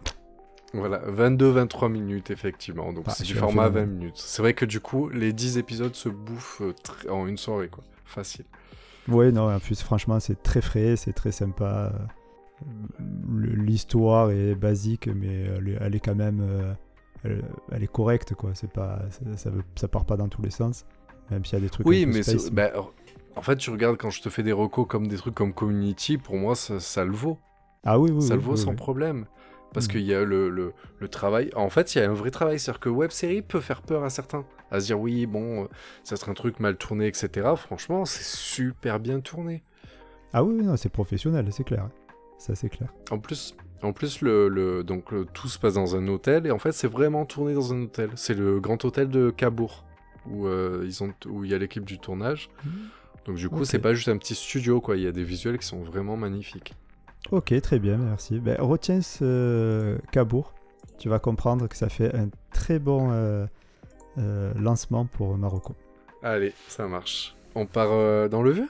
Voilà, 0.80 1.00
22-23 1.10 1.90
minutes, 1.90 2.32
effectivement. 2.32 2.94
Donc 2.94 3.06
Ah, 3.08 3.12
c'est 3.12 3.24
du 3.24 3.34
format 3.34 3.70
20 3.70 3.74
phénomène. 3.74 3.98
minutes. 3.98 4.18
C'est 4.18 4.42
vrai 4.42 4.54
que 4.54 4.66
du 4.66 4.80
coup, 4.80 5.10
les 5.10 5.34
10 5.34 5.58
épisodes 5.58 5.96
se 5.96 6.10
bouffent 6.10 6.62
euh, 6.62 6.74
en 7.12 7.28
une 7.28 7.38
soirée, 7.38 7.70
quoi. 7.70 7.84
Facile. 8.06 8.46
Oui, 9.08 9.32
non, 9.32 9.54
en 9.54 9.60
plus, 9.60 9.82
franchement, 9.82 10.20
c'est 10.20 10.42
très 10.44 10.62
frais, 10.62 10.96
c'est 10.96 11.14
très 11.14 11.32
sympa. 11.32 11.92
Euh, 11.94 12.64
L'histoire 13.56 14.32
est 14.32 14.56
basique, 14.56 15.08
mais 15.08 15.44
elle 15.80 15.96
est, 15.96 16.00
quand 16.00 16.16
même. 16.16 16.42
euh, 16.42 16.74
elle, 17.72 17.84
est 17.84 17.92
correcte, 17.92 18.34
quoi. 18.34 18.52
C'est 18.54 18.72
pas, 18.72 19.00
ça, 19.12 19.38
ça, 19.38 19.50
veut- 19.50 19.64
ça 19.76 19.88
part 19.88 20.06
pas 20.06 20.18
dans 20.18 20.28
tous 20.28 20.42
les 20.42 20.50
sens. 20.50 20.86
Même 21.30 21.44
s'il 21.46 21.58
y 21.60 21.62
a 21.62 21.64
des 21.64 21.70
trucs 21.70 21.86
Oui, 21.86 22.06
mais 22.06 22.24
space, 22.24 22.50
bah, 22.52 22.66
alors, 22.66 22.94
en 23.36 23.42
fait, 23.42 23.58
tu 23.58 23.70
regardes 23.70 23.98
quand 23.98 24.10
je 24.10 24.22
te 24.22 24.30
fais 24.30 24.44
des 24.44 24.54
recos 24.54 24.88
comme 24.88 25.08
des 25.08 25.18
trucs 25.18 25.36
comme 25.36 25.54
Community, 25.54 26.18
pour 26.18 26.36
moi, 26.36 26.56
ça, 26.56 26.80
ça 26.80 27.04
le 27.06 27.12
vaut. 27.12 27.38
Ah 27.84 28.00
oui, 28.00 28.12
oui. 28.12 28.22
ça 28.22 28.30
oui, 28.34 28.40
le 28.40 28.46
vaut 28.46 28.52
oui, 28.54 28.58
sans 28.58 28.72
oui. 28.72 28.76
problème. 28.76 29.26
Parce 29.74 29.88
Mhm. 29.88 29.92
qu'il 29.92 30.02
y 30.02 30.14
a 30.14 30.24
le, 30.24 30.50
le, 30.50 30.74
le 31.00 31.08
travail. 31.08 31.50
En 31.56 31.70
fait, 31.70 31.94
il 31.94 32.00
y 32.00 32.02
a 32.02 32.10
un 32.10 32.14
vrai 32.14 32.32
travail. 32.32 32.60
C'est-à-dire 32.60 32.80
que 32.80 32.90
web 32.90 33.12
série 33.12 33.42
peut 33.42 33.60
faire 33.60 33.82
peur 33.82 34.04
à 34.04 34.10
certains. 34.10 34.46
À 34.72 34.80
se 34.80 34.86
dire, 34.88 35.00
oui, 35.00 35.26
bon, 35.26 35.64
euh, 35.64 35.68
ça 36.04 36.16
serait 36.16 36.32
un 36.32 36.36
truc 36.36 36.60
mal 36.60 36.78
tourné, 36.78 37.08
etc. 37.08 37.48
Franchement, 37.58 38.06
c'est 38.06 38.24
super 38.24 39.00
bien 39.00 39.20
tourné. 39.20 39.64
Ah 40.34 40.44
oui, 40.44 40.56
non, 40.64 40.76
c'est 40.78 40.90
professionnel, 40.90 41.48
c'est 41.52 41.64
clair. 41.64 41.90
Ça, 42.38 42.54
c'est 42.56 42.70
clair. 42.70 42.94
En 43.12 43.18
plus, 43.20 43.56
en 43.82 43.94
plus 43.94 44.22
le, 44.22 44.48
le- 44.50 44.84
donc, 44.84 45.12
le- 45.12 45.26
tout 45.26 45.48
se 45.48 45.58
passe 45.60 45.76
dans 45.76 45.96
un 45.96 46.08
hôtel. 46.08 46.46
Et 46.48 46.52
en 46.52 46.60
fait, 46.60 46.72
c'est 46.72 46.88
vraiment 46.88 47.26
tourné 47.26 47.54
dans 47.54 47.74
un 47.74 47.84
hôtel. 47.84 48.10
C'est 48.16 48.34
le 48.36 48.60
grand 48.60 48.84
hôtel 48.86 49.10
de 49.10 49.30
Cabourg. 49.30 49.84
Où, 50.30 50.46
euh, 50.48 50.84
ils 50.86 51.02
ont, 51.04 51.14
où 51.28 51.46
il 51.46 51.52
y 51.52 51.54
a 51.54 51.58
l'équipe 51.58 51.86
du 51.86 52.00
tournage. 52.00 52.50
Donc, 53.26 53.38
du 53.38 53.48
coup, 53.50 53.64
c'est 53.64 53.80
pas 53.80 53.94
juste 53.94 54.10
un 54.10 54.18
petit 54.18 54.36
studio, 54.36 54.82
quoi. 54.82 54.98
Il 54.98 55.04
y 55.04 55.08
a 55.08 55.12
des 55.14 55.24
visuels 55.24 55.58
qui 55.58 55.66
sont 55.66 55.82
vraiment 55.82 56.18
magnifiques. 56.18 56.74
Ok, 57.32 57.54
très 57.62 57.80
bien, 57.80 57.98
merci. 57.98 58.40
Ben, 58.40 58.56
retiens 58.60 59.02
ce 59.02 59.98
Cabourg. 60.12 60.54
Tu 60.98 61.10
vas 61.10 61.20
comprendre 61.20 61.68
que 61.68 61.76
ça 61.76 61.90
fait 61.90 62.16
un 62.16 62.30
très 62.52 62.80
bon 62.80 63.12
euh, 63.12 63.46
euh, 64.18 64.54
lancement 64.56 65.06
pour 65.06 65.38
Marocco. 65.38 65.76
Allez, 66.24 66.54
ça 66.70 66.88
marche. 66.88 67.36
On 67.54 67.66
part 67.66 67.92
euh, 67.92 68.30
dans 68.30 68.42
le 68.42 68.52
vieux? 68.52 68.70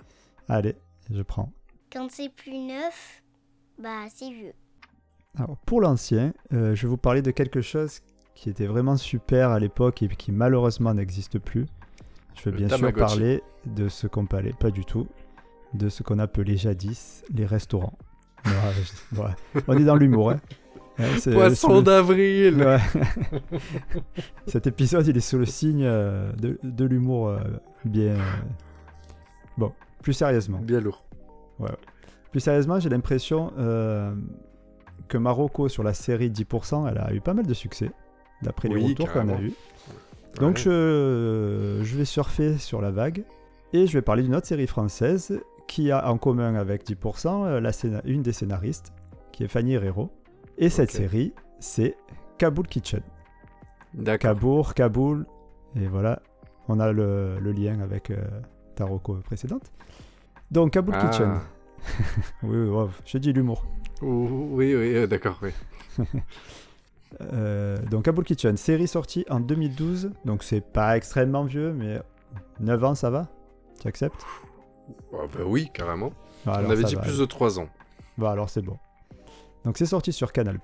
Allez, 0.49 0.75
je 1.11 1.21
prends. 1.21 1.51
Quand 1.91 2.07
c'est 2.09 2.29
plus 2.29 2.57
neuf, 2.57 3.21
bah 3.77 4.05
c'est 4.13 4.31
vieux. 4.31 4.53
Alors, 5.37 5.57
pour 5.65 5.79
l'ancien, 5.79 6.33
euh, 6.51 6.73
je 6.73 6.81
vais 6.81 6.87
vous 6.89 6.97
parler 6.97 7.21
de 7.21 7.31
quelque 7.31 7.61
chose 7.61 8.01
qui 8.33 8.49
était 8.49 8.65
vraiment 8.65 8.97
super 8.97 9.51
à 9.51 9.59
l'époque 9.59 10.01
et 10.01 10.07
qui 10.07 10.31
malheureusement 10.31 10.93
n'existe 10.95 11.37
plus. 11.37 11.67
Je 12.35 12.43
vais 12.43 12.51
Le 12.51 12.57
bien 12.65 12.75
sûr 12.75 12.91
parler 12.93 13.43
de 13.65 13.87
ce 13.87 14.07
qu'on 14.07 14.25
parlait, 14.25 14.53
pas 14.53 14.71
du 14.71 14.83
tout, 14.83 15.07
de 15.73 15.89
ce 15.89 16.01
qu'on 16.01 16.19
appelait 16.19 16.57
jadis 16.57 17.23
les 17.33 17.45
restaurants. 17.45 17.97
Ouais, 18.45 18.51
je- 19.13 19.19
ouais. 19.21 19.61
On 19.67 19.77
est 19.77 19.83
dans 19.83 19.95
l'humour. 19.95 20.31
Hein. 20.31 20.39
Ouais, 20.99 21.31
Poisson 21.33 21.81
d'avril 21.81 22.55
Ouais. 22.55 22.79
Cet 24.47 24.65
épisode, 24.67 25.05
il 25.07 25.15
est 25.15 25.21
sous 25.21 25.37
le 25.37 25.45
signe 25.45 25.83
euh, 25.83 26.31
de, 26.33 26.57
de 26.63 26.85
l'humour 26.85 27.27
euh, 27.29 27.39
bien. 27.85 28.13
euh, 28.15 28.19
Bon, 29.57 29.71
plus 30.01 30.13
sérieusement. 30.13 30.59
Bien 30.59 30.79
lourd. 30.79 31.03
Plus 32.31 32.39
sérieusement, 32.39 32.79
j'ai 32.79 32.89
l'impression 32.89 33.51
que 35.07 35.17
Marocco, 35.17 35.69
sur 35.69 35.83
la 35.83 35.93
série 35.93 36.29
10%, 36.29 36.89
elle 36.89 36.97
a 36.97 37.13
eu 37.13 37.21
pas 37.21 37.33
mal 37.33 37.45
de 37.47 37.53
succès, 37.53 37.91
d'après 38.41 38.67
les 38.69 38.83
retours 38.83 39.11
qu'on 39.11 39.29
a 39.29 39.39
eus. 39.39 39.53
Donc 40.39 40.55
Ouais. 40.57 40.61
je, 40.63 41.79
je 41.83 41.97
vais 41.97 42.05
surfer 42.05 42.57
sur 42.59 42.79
la 42.81 42.91
vague 42.91 43.23
et 43.73 43.87
je 43.87 43.93
vais 43.93 44.01
parler 44.03 44.21
d'une 44.23 44.35
autre 44.35 44.45
série 44.45 44.67
française 44.67 45.39
qui 45.67 45.91
a 45.91 46.09
en 46.09 46.17
commun 46.17 46.55
avec 46.55 46.85
10% 46.87 47.45
euh, 47.45 47.59
la 47.59 47.71
scéna- 47.71 48.01
une 48.05 48.21
des 48.21 48.33
scénaristes, 48.33 48.93
qui 49.31 49.43
est 49.43 49.47
Fanny 49.47 49.73
Herrero. 49.73 50.09
Et 50.57 50.69
cette 50.69 50.91
série, 50.91 51.33
c'est 51.59 51.97
Kaboul 52.37 52.67
Kitchen. 52.67 53.01
D'accord. 53.93 54.17
Cabourg, 54.33 54.73
Kaboul, 54.73 55.25
et 55.75 55.87
voilà, 55.87 56.21
on 56.67 56.79
a 56.79 56.91
le, 56.91 57.37
le 57.39 57.51
lien 57.51 57.79
avec 57.81 58.09
euh, 58.11 58.17
ta 58.75 58.85
précédente. 59.25 59.71
Donc 60.51 60.71
Kaboul 60.71 60.95
Ah. 60.97 61.07
Kitchen. 61.07 61.33
oui, 62.43 62.57
oui, 62.57 62.69
ouais, 62.69 62.85
je 63.05 63.17
dis 63.17 63.33
l'humour. 63.33 63.65
Oui, 64.01 64.75
oui, 64.75 64.95
euh, 64.95 65.07
d'accord, 65.07 65.39
oui. 65.41 65.51
Euh, 67.21 67.77
donc 67.89 68.03
Kaboul 68.03 68.25
Kitchen, 68.25 68.57
série 68.57 68.87
sortie 68.87 69.25
en 69.29 69.39
2012, 69.39 70.11
donc 70.25 70.43
c'est 70.43 70.61
pas 70.61 70.97
extrêmement 70.97 71.45
vieux, 71.45 71.71
mais 71.73 72.01
9 72.59 72.83
ans 72.83 72.95
ça 72.95 73.09
va? 73.09 73.29
Tu 73.81 73.87
acceptes? 73.87 74.25
Ah, 75.13 75.25
bah 75.33 75.43
oui, 75.45 75.69
carrément. 75.73 76.11
Ah, 76.45 76.61
On 76.65 76.69
avait 76.69 76.83
dit 76.83 76.95
va, 76.95 77.01
plus 77.01 77.19
de 77.19 77.25
3 77.25 77.59
ans. 77.59 77.67
Bah 78.17 78.31
alors 78.31 78.49
c'est 78.49 78.61
bon. 78.61 78.77
Donc 79.65 79.77
c'est 79.77 79.85
sorti 79.85 80.11
sur 80.13 80.31
Canal+. 80.31 80.59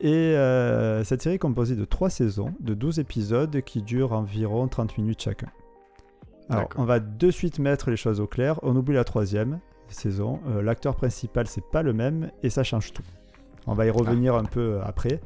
Et 0.00 0.12
euh, 0.12 1.02
cette 1.04 1.22
série 1.22 1.36
est 1.36 1.40
composée 1.40 1.74
de 1.74 1.84
3 1.84 2.10
saisons, 2.10 2.54
de 2.60 2.74
12 2.74 3.00
épisodes 3.00 3.60
qui 3.62 3.82
durent 3.82 4.12
environ 4.12 4.68
30 4.68 4.98
minutes 4.98 5.22
chacun. 5.22 5.48
Alors 6.50 6.68
on 6.76 6.84
va 6.84 6.98
de 7.00 7.30
suite 7.30 7.58
mettre 7.58 7.90
les 7.90 7.96
choses 7.96 8.20
au 8.20 8.26
clair. 8.26 8.58
On 8.62 8.74
oublie 8.76 8.94
la 8.94 9.04
troisième 9.04 9.60
saison. 9.88 10.40
Euh, 10.48 10.62
L'acteur 10.62 10.96
principal 10.96 11.46
c'est 11.46 11.64
pas 11.64 11.82
le 11.82 11.92
même 11.92 12.30
et 12.42 12.50
ça 12.50 12.62
change 12.62 12.92
tout. 12.92 13.02
On 13.66 13.74
va 13.74 13.86
y 13.86 13.90
revenir 13.90 14.34
un 14.34 14.44
peu 14.44 14.74
euh, 14.74 14.82
après. 14.84 15.20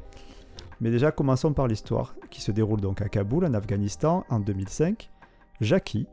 Mais 0.81 0.89
déjà 0.91 1.11
commençons 1.11 1.53
par 1.53 1.67
l'histoire 1.67 2.15
qui 2.29 2.41
se 2.41 2.51
déroule 2.51 2.81
donc 2.81 3.01
à 3.01 3.09
Kaboul 3.09 3.45
en 3.45 3.53
Afghanistan 3.53 4.25
en 4.29 4.39
2005. 4.39 5.09
Jackie 5.61 6.07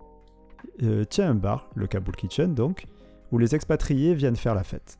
euh, 0.82 1.04
tient 1.04 1.30
un 1.30 1.34
bar, 1.34 1.68
le 1.74 1.86
Kaboul 1.86 2.16
Kitchen 2.16 2.54
donc, 2.54 2.86
où 3.32 3.38
les 3.38 3.54
expatriés 3.54 4.14
viennent 4.14 4.36
faire 4.36 4.54
la 4.54 4.64
fête. 4.64 4.98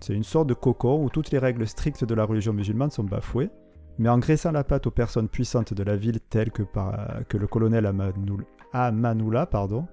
C'est 0.00 0.14
une 0.14 0.24
sorte 0.24 0.48
de 0.48 0.54
cocon 0.54 1.04
où 1.04 1.08
toutes 1.10 1.30
les 1.30 1.38
règles 1.38 1.66
strictes 1.66 2.04
de 2.04 2.14
la 2.14 2.24
religion 2.24 2.52
musulmane 2.52 2.90
sont 2.90 3.04
bafouées, 3.04 3.50
mais 3.98 4.08
en 4.08 4.18
graissant 4.18 4.50
la 4.52 4.64
patte 4.64 4.86
aux 4.86 4.90
personnes 4.90 5.28
puissantes 5.28 5.74
de 5.74 5.82
la 5.82 5.96
ville 5.96 6.18
telles 6.20 6.50
que, 6.50 6.62
par- 6.62 7.20
que 7.28 7.36
le 7.36 7.46
colonel 7.46 7.84
Amanoul- 7.86 8.44
Amanoula, 8.72 9.46
pardon, 9.46 9.86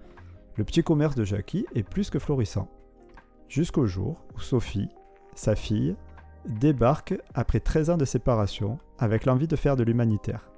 Le 0.57 0.63
petit 0.65 0.83
commerce 0.83 1.15
de 1.15 1.23
Jackie 1.23 1.65
est 1.75 1.83
plus 1.83 2.09
que 2.09 2.19
florissant. 2.19 2.67
Jusqu'au 3.47 3.85
jour 3.85 4.17
où 4.35 4.39
Sophie, 4.39 4.89
sa 5.33 5.55
fille, 5.55 5.95
débarque 6.47 7.13
après 7.33 7.59
13 7.61 7.91
ans 7.91 7.97
de 7.97 8.03
séparation 8.05 8.77
avec 8.97 9.25
l'envie 9.25 9.47
de 9.47 9.55
faire 9.55 9.75
de 9.77 9.83
l'humanitaire. 9.83 10.49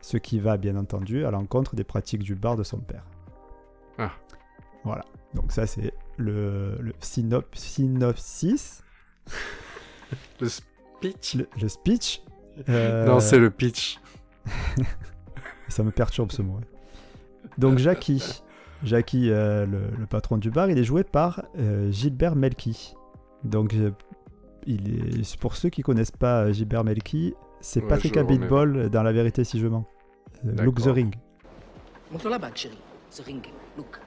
Ce 0.00 0.16
qui 0.16 0.38
va 0.38 0.56
bien 0.56 0.76
entendu 0.76 1.24
à 1.24 1.30
l'encontre 1.30 1.74
des 1.76 1.84
pratiques 1.84 2.22
du 2.22 2.34
bar 2.34 2.56
de 2.56 2.62
son 2.62 2.78
père. 2.78 3.04
Ah. 3.98 4.12
Voilà. 4.84 5.04
Donc 5.34 5.50
ça 5.52 5.66
c'est 5.66 5.92
le, 6.16 6.76
le 6.80 6.92
synop- 7.00 7.54
synopsis, 7.54 8.82
Le 10.40 10.48
speech 10.48 11.34
le, 11.34 11.48
le 11.60 11.68
speech. 11.68 12.22
Euh, 12.68 13.04
Non, 13.06 13.20
c'est 13.20 13.38
le 13.38 13.50
pitch. 13.50 13.98
Ça 15.68 15.82
me 15.82 15.90
perturbe 15.90 16.30
ce 16.30 16.42
mot. 16.42 16.60
Donc 17.58 17.78
Jackie, 17.78 18.42
Jackie, 18.82 19.30
euh, 19.30 19.66
le, 19.66 19.88
le 19.98 20.06
patron 20.06 20.36
du 20.36 20.50
bar, 20.50 20.70
il 20.70 20.78
est 20.78 20.84
joué 20.84 21.02
par 21.04 21.42
euh, 21.58 21.90
Gilbert 21.90 22.36
Melki. 22.36 22.94
Donc 23.42 23.74
euh, 23.74 23.90
il 24.66 25.20
est, 25.20 25.36
pour 25.38 25.56
ceux 25.56 25.68
qui 25.70 25.82
connaissent 25.82 26.10
pas 26.12 26.44
euh, 26.44 26.52
Gilbert 26.52 26.84
Melki, 26.84 27.34
c'est 27.60 27.82
Ouais, 27.82 27.88
Patrick. 27.88 28.16
Abitbol 28.16 28.88
dans 28.90 29.02
La 29.02 29.12
Vérité 29.12 29.42
si 29.44 29.58
je 29.58 29.66
mens. 29.66 29.84
Euh, 30.46 30.62
Look 30.64 30.80
the. 30.80 30.86
Ring. 30.88 31.14
Montre 32.12 32.28
la 32.28 32.38
bague, 32.38 32.54
chérie. 32.56 32.78
Ce 33.14 33.22
ring. 33.22 33.44
Look. 33.76 34.00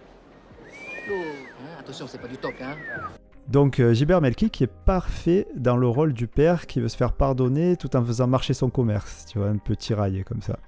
Look. 1.08 1.16
Hein, 1.16 1.80
attention, 1.80 2.08
c'est 2.08 2.18
pas 2.18 2.28
du 2.28 2.36
toc, 2.36 2.56
hein. 2.62 2.76
Donc 3.48 3.82
Gilbert 3.94 4.20
Melki 4.20 4.50
qui 4.50 4.66
est 4.66 4.74
parfait 4.86 5.48
dans 5.56 5.78
le 5.78 5.88
rôle 5.88 6.12
du 6.12 6.28
père 6.28 6.68
qui 6.68 6.82
veut 6.82 6.90
se 6.90 6.98
faire 6.98 7.14
pardonner 7.14 7.78
tout 7.78 7.96
en 7.96 8.04
faisant 8.04 8.28
marcher 8.28 8.54
son 8.54 8.70
commerce. 8.70 9.26
Tu 9.26 9.38
vois, 9.38 9.48
un 9.48 9.60
peu 9.60 9.78
tiraillé 9.78 10.26
comme 10.26 10.42
ça. 10.42 10.60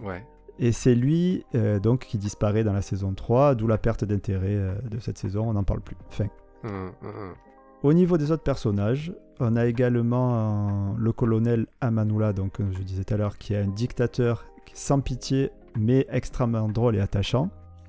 Ouais. 0.00 0.22
Et 0.58 0.72
c'est 0.72 0.94
lui 0.94 1.46
euh, 1.54 1.78
donc 1.78 2.00
qui 2.00 2.18
disparaît 2.18 2.62
dans 2.62 2.74
la 2.74 2.82
saison 2.82 3.14
3, 3.14 3.54
d'où 3.54 3.66
la 3.66 3.78
perte 3.78 4.04
d'intérêt 4.04 4.54
euh, 4.54 4.74
de 4.82 4.98
cette 4.98 5.16
saison, 5.16 5.48
on 5.48 5.54
n'en 5.54 5.64
parle 5.64 5.80
plus. 5.80 5.96
Fin. 6.10 6.26
Hum, 6.64 6.92
hum, 7.02 7.08
hum. 7.08 7.34
Au 7.82 7.94
niveau 7.94 8.18
des 8.18 8.30
autres 8.32 8.42
personnages, 8.42 9.14
on 9.40 9.56
a 9.56 9.64
également 9.64 10.34
euh, 10.34 10.94
le 10.98 11.12
colonel 11.12 11.66
Amanula, 11.80 12.34
donc 12.34 12.58
comme 12.58 12.74
je 12.74 12.82
disais 12.82 13.04
tout 13.04 13.14
à 13.14 13.16
l'heure, 13.16 13.38
qui 13.38 13.54
est 13.54 13.62
un 13.62 13.68
dictateur 13.68 14.44
sans 14.74 15.00
pitié, 15.00 15.50
mais 15.78 16.06
extrêmement 16.10 16.68
drôle 16.68 16.96
et 16.96 17.00
attachant. 17.00 17.48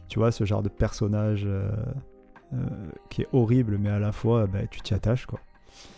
Tu 0.09 0.19
vois, 0.19 0.31
ce 0.31 0.43
genre 0.43 0.63
de 0.63 0.69
personnage 0.69 1.43
euh, 1.45 1.71
euh, 2.53 2.57
qui 3.09 3.21
est 3.21 3.27
horrible, 3.31 3.77
mais 3.77 3.89
à 3.89 3.99
la 3.99 4.11
fois, 4.11 4.47
bah, 4.47 4.65
tu 4.69 4.81
t'y 4.81 4.93
attaches, 4.93 5.27
quoi. 5.27 5.39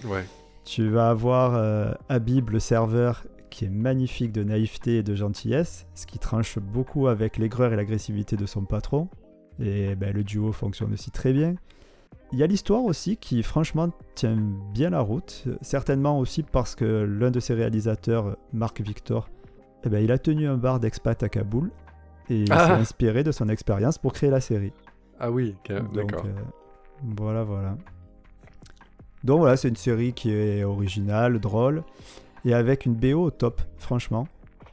Ouais. 0.06 0.26
Tu 0.66 0.90
vas 0.90 1.10
avoir 1.10 1.56
euh, 1.56 1.94
Habib, 2.10 2.50
le 2.50 2.60
serveur, 2.60 3.26
qui 3.50 3.66
est 3.66 3.70
magnifique 3.70 4.32
de 4.32 4.44
naïveté 4.44 4.98
et 4.98 5.04
de 5.04 5.16
gentillesse, 5.16 5.88
ce 5.96 6.06
qui 6.06 6.20
tranche 6.20 6.60
beaucoup 6.60 7.08
avec 7.08 7.38
l'aigreur 7.38 7.74
et 7.74 7.76
l'agressivité 7.76 8.36
de 8.36 8.46
son 8.46 8.66
patron. 8.66 9.08
Et 9.60 9.96
ben, 9.96 10.14
le 10.14 10.24
duo 10.24 10.52
fonctionne 10.52 10.94
aussi 10.94 11.12
très 11.12 11.34
bien. 11.34 11.56
Il 12.34 12.40
y 12.40 12.44
a 12.44 12.48
l'histoire 12.48 12.84
aussi 12.84 13.18
qui, 13.18 13.44
franchement, 13.44 13.90
tient 14.16 14.38
bien 14.74 14.90
la 14.90 15.02
route. 15.02 15.46
Certainement 15.62 16.20
aussi 16.20 16.44
parce 16.44 16.76
que 16.76 16.86
l'un 16.86 17.32
de 17.32 17.40
ses 17.40 17.54
réalisateurs, 17.54 18.38
Marc 18.54 18.82
Victor, 18.82 19.30
eh 19.84 19.90
ben, 19.90 20.04
il 20.04 20.12
a 20.12 20.18
tenu 20.18 20.48
un 20.48 20.58
bar 20.58 20.80
d'expat 20.80 21.22
à 21.24 21.30
Kaboul. 21.30 21.72
Et 22.32 22.42
il 22.44 22.52
Ah. 22.52 22.66
s'est 22.68 22.72
inspiré 22.74 23.24
de 23.24 23.32
son 23.32 23.50
expérience 23.50 23.98
pour 23.98 24.14
créer 24.14 24.30
la 24.30 24.40
série. 24.42 24.72
Ah 25.20 25.30
oui, 25.30 25.56
Donc, 25.70 25.94
d'accord. 25.94 26.26
euh, 26.26 26.30
voilà, 27.18 27.44
voilà. 27.44 27.76
Donc 29.24 29.40
voilà, 29.40 29.58
c'est 29.58 29.68
une 29.68 29.76
série 29.76 30.14
qui 30.14 30.32
est 30.32 30.64
originale, 30.64 31.40
drôle, 31.40 31.84
et 32.46 32.54
avec 32.54 32.86
une 32.86 32.96
BO 32.96 33.22
au 33.26 33.32
top, 33.32 33.62
franchement. 33.78 34.28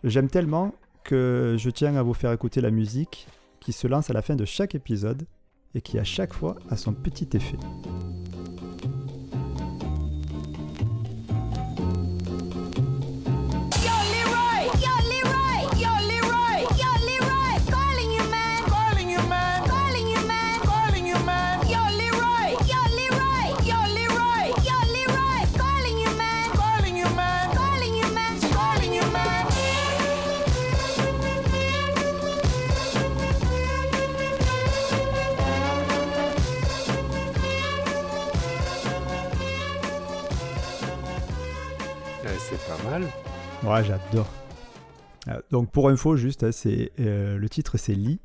J'aime 0.04 0.28
tellement 0.28 0.72
que 1.04 1.56
je 1.58 1.68
tiens 1.70 1.96
à 1.96 2.02
vous 2.02 2.14
faire 2.14 2.32
écouter 2.32 2.60
la 2.60 2.70
musique 2.70 3.26
qui 3.60 3.72
se 3.72 3.86
lance 3.88 4.08
à 4.08 4.12
la 4.12 4.22
fin 4.22 4.36
de 4.36 4.44
chaque 4.44 4.74
épisode 4.74 5.24
et 5.74 5.80
qui 5.80 5.98
à 5.98 6.04
chaque 6.04 6.32
fois 6.32 6.56
a 6.70 6.76
son 6.76 6.92
petit 6.94 7.28
effet. 7.34 7.56
Ouais, 43.68 43.84
j'adore. 43.84 44.26
Euh, 45.28 45.40
donc 45.50 45.70
pour 45.70 45.88
info, 45.88 46.16
juste, 46.16 46.42
hein, 46.44 46.52
c'est 46.52 46.90
euh, 47.00 47.36
le 47.36 47.48
titre 47.48 47.76
c'est 47.76 47.94
Lee 47.94 48.20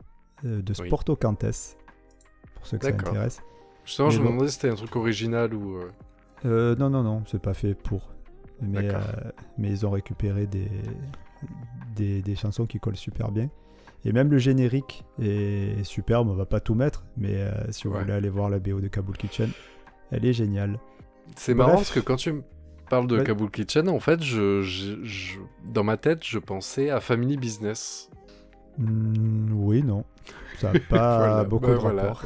euh, 0.46 0.62
de 0.62 0.74
Oui. 0.80 0.88
Sporto 0.88 1.16
Cantes, 1.16 1.76
pour 2.56 2.66
ceux 2.68 2.78
que 2.78 2.86
ça 2.86 2.92
intéresse. 2.94 3.42
Justement, 3.86 4.10
je 4.10 4.20
me 4.22 4.28
demandais 4.28 4.48
si 4.48 4.54
c'était 4.54 4.70
un 4.70 4.76
truc 4.76 4.96
original 4.96 5.54
ou. 5.54 5.78
euh, 6.46 6.76
non, 6.78 6.90
non, 6.90 7.04
non, 7.04 7.24
c'est 7.28 7.42
pas 7.42 7.54
fait 7.54 7.74
pour. 7.74 8.10
Mais, 8.62 8.90
euh, 8.94 9.02
ils 9.60 9.86
ont 9.86 9.92
récupéré 9.92 10.48
des, 10.48 10.70
des, 11.96 12.22
des 12.22 12.36
chansons 12.36 12.66
qui 12.66 12.80
collent 12.80 12.96
super 12.96 13.32
bien. 13.32 13.50
Et 14.06 14.12
même 14.14 14.30
le 14.32 14.38
générique 14.38 15.04
est 15.22 15.84
superbe, 15.84 16.30
on 16.30 16.34
va 16.36 16.46
pas 16.46 16.60
tout 16.60 16.76
mettre, 16.76 17.06
mais 17.18 17.36
euh, 17.36 17.52
si 17.72 17.88
vous 17.88 17.94
Ouais. 17.94 18.02
voulez 18.02 18.14
aller 18.14 18.30
voir 18.30 18.50
la 18.50 18.60
BO 18.60 18.80
de 18.80 18.88
Kabul 18.88 19.18
Kitchen, 19.18 19.50
elle 20.12 20.26
est 20.26 20.34
géniale. 20.34 20.78
C'est 21.36 21.54
marrant 21.54 21.76
parce 21.76 21.92
que 21.92 22.00
quand 22.02 22.18
tu 22.18 22.32
me 22.34 22.44
parles 22.94 23.08
de 23.08 23.18
Ouais. 23.18 23.24
Kabul 23.24 23.50
Kitchen, 23.50 23.90
en 23.90 24.00
fait, 24.00 24.22
je, 24.24 24.62
je- 24.62 25.04
je- 25.04 25.40
dans 25.66 25.84
ma 25.84 25.98
tête, 25.98 26.20
je 26.24 26.40
pensais 26.40 26.90
à 26.90 27.00
Family 27.00 27.38
Business. 27.38 28.10
Hmm, 28.78 29.52
oui, 29.54 29.84
non. 29.84 30.04
Ça 30.60 30.72
n'a 30.74 30.80
pas 30.90 31.18
Voilà, 31.18 31.44
beaucoup 31.44 31.66
bah 31.68 31.74
de 31.74 31.78
voilà, 31.80 32.02
rapport. 32.14 32.24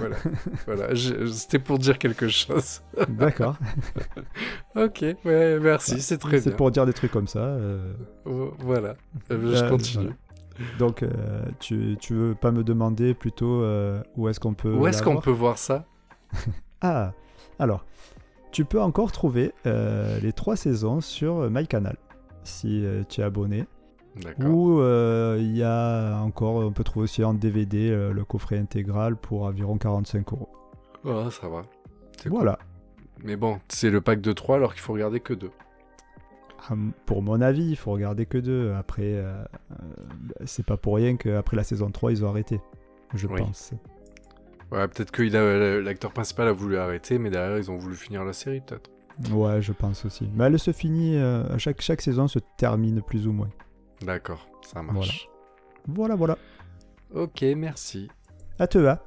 Voilà, 0.66 0.88
C'était 1.32 1.60
pour 1.60 1.80
dire 1.80 1.98
quelque 1.98 2.28
chose. 2.28 2.82
D'accord. 3.10 3.56
ok, 4.76 5.04
ouais, 5.26 5.60
merci, 5.60 6.02
c'est 6.02 6.18
très 6.18 6.40
C'est 6.40 6.50
bien. 6.52 6.58
pour 6.58 6.72
dire 6.72 6.86
des 6.86 6.94
trucs 6.94 7.12
comme 7.12 7.28
ça. 7.28 7.40
euh, 7.40 7.94
Vo- 8.26 8.54
Voilà, 8.60 8.96
Euh, 9.32 9.54
je 9.56 9.64
Euh, 9.64 9.70
continue. 9.70 10.10
Donc, 10.80 11.04
euh, 11.04 11.10
tu, 11.60 11.98
tu 12.00 12.14
veux 12.16 12.34
pas 12.36 12.52
me 12.52 12.64
demander 12.64 13.14
plutôt 13.14 13.64
où 14.16 14.28
est-ce 14.28 14.40
qu'on 14.40 14.54
peut. 14.54 14.72
Où 14.74 14.88
est-ce 14.88 15.04
qu'on 15.04 15.18
peut 15.22 15.32
voir 15.32 15.58
ça? 15.58 15.86
Ah, 16.82 17.12
alors, 17.60 17.86
tu 18.58 18.66
peux 18.66 18.82
encore 18.82 19.12
trouver 19.12 19.54
euh, 19.68 20.20
les 20.20 20.34
trois 20.34 20.56
saisons 20.56 21.00
sur 21.00 21.48
MyCanal 21.52 21.96
si 22.42 22.84
euh, 22.84 23.04
tu 23.08 23.22
es 23.22 23.24
abonné. 23.24 23.68
Ou 24.44 24.80
euh, 24.80 25.38
il 25.40 25.56
y 25.56 25.62
a 25.62 26.18
encore, 26.24 26.56
on 26.56 26.72
peut 26.72 26.84
trouver 26.84 27.04
aussi 27.04 27.24
en 27.24 27.36
DVD 27.36 27.92
euh, 27.92 28.12
le 28.12 28.26
coffret 28.26 28.58
intégral 28.58 29.16
pour 29.16 29.44
environ 29.44 29.78
45 29.78 30.34
euros. 30.34 30.50
Oh, 31.04 31.30
ça 31.30 31.48
va. 31.50 31.62
C'est 32.20 32.30
Voilà. 32.30 32.54
cool. 32.54 33.26
Mais 33.28 33.36
bon, 33.36 33.60
c'est 33.68 33.92
le 33.92 34.02
pack 34.02 34.22
de 34.22 34.34
3 34.34 34.56
alors 34.56 34.74
qu'il 34.74 34.82
faut 34.82 34.94
regarder 34.94 35.20
que 35.20 35.36
2. 35.36 35.52
Ah, 36.68 36.74
Pour 37.06 37.22
mon 37.22 37.40
avis, 37.42 37.70
il 37.70 37.76
faut 37.76 37.92
regarder 37.92 38.26
que 38.26 38.40
deux. 38.40 38.74
Après, 38.74 39.04
euh, 39.14 39.36
euh, 39.72 39.76
c'est 40.46 40.66
pas 40.66 40.78
pour 40.78 40.96
rien 40.96 41.16
qu'après 41.16 41.56
la 41.58 41.64
saison 41.64 41.92
3, 41.92 42.12
ils 42.12 42.26
ont 42.26 42.30
arrêté. 42.30 42.60
Je 43.14 43.28
Oui. 43.28 43.40
pense. 43.40 43.72
Ouais, 44.72 44.88
peut-être 44.88 45.12
que 45.12 45.24
a- 45.24 45.82
l'acteur 45.82 46.12
principal 46.12 46.48
a 46.48 46.52
voulu 46.52 46.78
arrêter, 46.78 47.18
mais 47.20 47.30
derrière, 47.30 47.58
ils 47.58 47.72
ont 47.72 47.78
voulu 47.78 47.96
finir 47.96 48.24
la 48.26 48.34
série, 48.34 48.62
peut-être. 48.62 48.90
Ouais, 49.32 49.62
je 49.62 49.72
pense 49.72 50.06
aussi. 50.06 50.30
Mais 50.34 50.46
elle 50.46 50.60
se 50.60 50.72
finit, 50.72 51.18
euh, 51.18 51.58
chaque, 51.58 51.82
chaque 51.82 52.02
saison 52.02 52.28
se 52.28 52.40
termine 52.58 53.02
plus 53.02 53.28
ou 53.28 53.32
moins. 53.32 53.50
D'accord, 54.02 54.48
ça 54.62 54.82
marche. 54.84 55.28
Voilà, 55.88 56.16
voilà. 56.16 56.38
Ok, 57.14 57.42
merci. 57.56 58.10
À 58.60 58.68
te, 58.68 58.78
hein. 58.78 59.00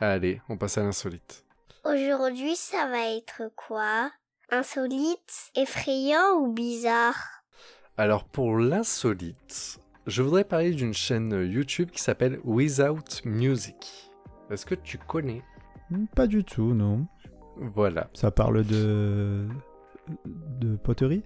Allez, 0.00 0.40
on 0.48 0.56
passe 0.56 0.78
à 0.78 0.82
l'insolite. 0.82 1.44
Aujourd'hui, 1.84 2.54
ça 2.54 2.86
va 2.88 3.08
être 3.16 3.50
quoi? 3.56 4.10
Insolite, 4.50 5.50
effrayant 5.56 6.36
ou 6.40 6.52
bizarre? 6.52 7.42
Alors, 7.96 8.24
pour 8.24 8.58
l'insolite, 8.58 9.80
je 10.06 10.22
voudrais 10.22 10.44
parler 10.44 10.70
d'une 10.70 10.94
chaîne 10.94 11.32
YouTube 11.50 11.90
qui 11.90 12.00
s'appelle 12.02 12.38
Without 12.44 13.02
Music. 13.24 14.07
Est-ce 14.50 14.66
que 14.66 14.74
tu 14.74 14.98
connais 14.98 15.42
Hmm, 15.90 16.04
Pas 16.14 16.26
du 16.26 16.44
tout, 16.44 16.74
non. 16.74 17.06
Voilà. 17.56 18.08
Ça 18.14 18.30
parle 18.30 18.64
de. 18.64 19.46
de 20.26 20.76
poterie? 20.76 21.22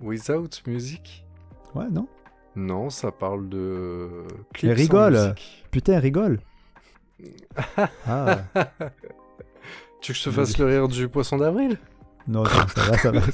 Without 0.00 0.48
Music? 0.66 1.24
Ouais, 1.74 1.88
non 1.90 2.06
Non, 2.56 2.90
ça 2.90 3.10
parle 3.10 3.48
de. 3.48 4.08
clips 4.52 4.70
Elle 4.70 4.76
rigole. 4.76 5.34
Putain, 5.70 5.98
rigole 5.98 6.40
Ah, 8.06 8.38
Tu 10.00 10.12
veux 10.12 10.14
que 10.14 10.20
je 10.20 10.24
te 10.24 10.30
fasse 10.30 10.58
le 10.58 10.66
rire 10.66 10.88
du 10.88 11.08
poisson 11.08 11.38
d'avril? 11.38 11.78
Non, 12.26 12.44
ça 12.44 12.64
va, 12.76 12.98
ça 12.98 13.10
va. 13.10 13.20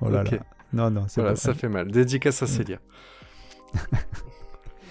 Oh 0.00 0.10
là 0.10 0.22
là. 0.24 0.30
Non, 0.72 0.90
non, 0.90 1.04
c'est 1.08 1.20
Voilà, 1.20 1.34
bon. 1.34 1.40
ça 1.40 1.54
fait 1.54 1.68
mal. 1.68 1.90
Dédicace 1.90 2.42
à 2.42 2.46
Célia. 2.46 2.78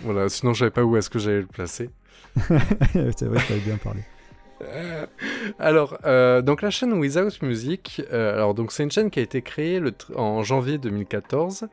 Voilà, 0.04 0.30
sinon 0.30 0.54
je 0.54 0.60
savais 0.60 0.72
pas 0.72 0.84
où 0.84 0.98
est-ce 0.98 1.10
que 1.10 1.20
j'allais 1.20 1.42
le 1.42 1.48
placer. 1.48 1.90
c'est 2.36 3.24
vrai 3.24 3.42
que 3.48 3.64
bien 3.64 3.78
parlé. 3.78 4.02
Euh, 4.62 5.06
alors, 5.60 5.98
euh, 6.06 6.42
donc 6.42 6.62
la 6.62 6.70
chaîne 6.70 6.94
Without 6.94 7.42
Music, 7.42 8.02
euh, 8.12 8.36
alors 8.36 8.54
donc 8.54 8.72
c'est 8.72 8.84
une 8.84 8.92
chaîne 8.92 9.10
qui 9.10 9.20
a 9.20 9.24
été 9.24 9.42
créée 9.42 9.80
le 9.80 9.94
en 10.16 10.44
janvier 10.44 10.78
2014. 10.78 11.68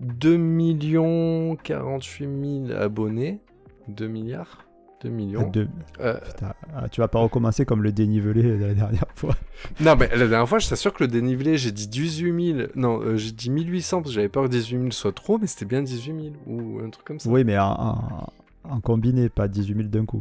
2 0.00 0.36
millions 0.36 1.56
48 1.62 2.68
000 2.68 2.80
abonnés. 2.80 3.40
2 3.88 4.06
milliards 4.06 4.67
2 5.02 5.08
millions. 5.10 5.48
Deux- 5.50 5.68
Euh, 6.00 6.18
Putain, 6.26 6.54
ah, 6.74 6.88
tu 6.88 7.00
vas 7.00 7.08
pas 7.08 7.18
recommencer 7.20 7.64
comme 7.64 7.82
le 7.82 7.92
dénivelé 7.92 8.42
de 8.42 8.64
la 8.64 8.74
dernière 8.74 9.06
fois. 9.14 9.34
non, 9.80 9.94
mais 9.96 10.08
la 10.08 10.26
dernière 10.26 10.48
fois, 10.48 10.58
je 10.58 10.68
t'assure 10.68 10.92
que 10.92 11.04
le 11.04 11.08
dénivelé, 11.08 11.56
j'ai 11.56 11.70
dit 11.72 11.86
18 11.88 12.54
000. 12.56 12.68
Non, 12.74 13.00
euh, 13.00 13.16
j'ai 13.16 13.30
dit 13.32 13.50
1800 13.50 13.98
parce 13.98 14.10
que 14.10 14.14
j'avais 14.14 14.28
peur 14.28 14.44
que 14.44 14.48
18 14.48 14.78
000 14.78 14.90
soit 14.90 15.12
trop, 15.14 15.38
mais 15.38 15.46
c'était 15.46 15.66
bien 15.66 15.82
18 15.82 16.12
000 16.22 16.34
ou 16.46 16.80
un 16.84 16.90
truc 16.90 17.04
comme 17.06 17.20
ça. 17.20 17.28
Oui, 17.30 17.44
mais 17.44 17.58
en, 17.58 17.70
en- 17.70 18.32
en 18.64 18.80
combiné, 18.80 19.28
pas 19.28 19.46
18 19.48 19.74
000 19.76 19.88
d'un 19.88 20.04
coup. 20.04 20.20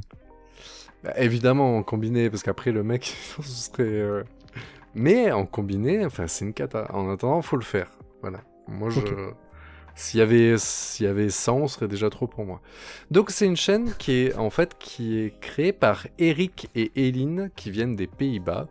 Bah, 1.04 1.14
évidemment, 1.18 1.78
en 1.78 1.84
combiné, 1.84 2.30
parce 2.30 2.44
qu'après, 2.44 2.72
le 2.72 2.84
mec, 2.84 3.06
ce 3.42 3.42
serait. 3.72 3.84
euh, 3.84 4.24
Mais 4.96 5.32
en 5.32 5.46
combiné, 5.46 6.06
enfin, 6.06 6.28
c'est 6.28 6.46
une 6.46 6.54
cata. 6.54 6.88
En 6.94 7.10
attendant, 7.12 7.42
faut 7.42 7.58
le 7.58 7.64
faire. 7.64 7.92
Voilà. 8.22 8.40
Moi, 8.68 8.90
je. 8.90 9.00
S'il 9.98 10.20
y, 10.20 10.24
avait, 10.24 10.60
s'il 10.60 11.08
y 11.08 11.10
avait 11.10 11.32
100, 11.32 11.58
on 11.58 11.68
serait 11.68 11.88
déjà 11.88 12.12
trop 12.12 12.28
pour 12.28 12.46
moi. 12.46 12.62
Donc, 13.10 13.32
c'est 13.32 13.48
une 13.48 13.58
chaîne 13.58 13.96
qui 13.96 14.12
est, 14.12 14.36
en 14.36 14.52
fait, 14.52 14.78
qui 14.78 15.18
est 15.18 15.40
créée 15.40 15.74
par 15.74 16.06
Eric 16.20 16.70
et 16.76 16.92
Eline, 16.96 17.50
qui 17.56 17.72
viennent 17.72 17.96
des 17.96 18.06
Pays-Bas. 18.06 18.68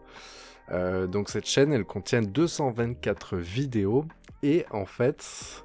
Euh, 0.71 1.09
donc, 1.09 1.29
cette 1.29 1.47
chaîne, 1.47 1.73
elle 1.73 1.85
contient 1.85 2.23
224 2.23 3.39
vidéos. 3.39 4.05
Et, 4.45 4.67
en 4.71 4.87
fait, 4.87 5.65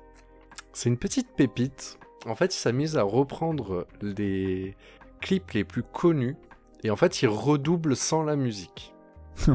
c'est 0.74 0.90
une 0.90 0.98
petite 0.98 1.30
pépite. 1.36 2.00
En 2.26 2.34
fait, 2.34 2.56
ils 2.56 2.60
s'amusent 2.60 2.98
à 2.98 3.04
reprendre 3.04 3.86
les 4.02 4.76
clips 5.22 5.52
les 5.52 5.64
plus 5.64 5.84
connus 5.84 6.38
et 6.84 6.90
en 6.90 6.96
fait, 6.96 7.22
ils 7.22 7.28
redoublent 7.28 7.96
sans 7.96 8.24
la 8.24 8.36
musique. 8.36 8.96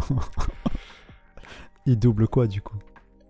Il 1.87 1.99
double 1.99 2.29
quoi 2.29 2.47
du 2.47 2.63
coup? 2.63 2.79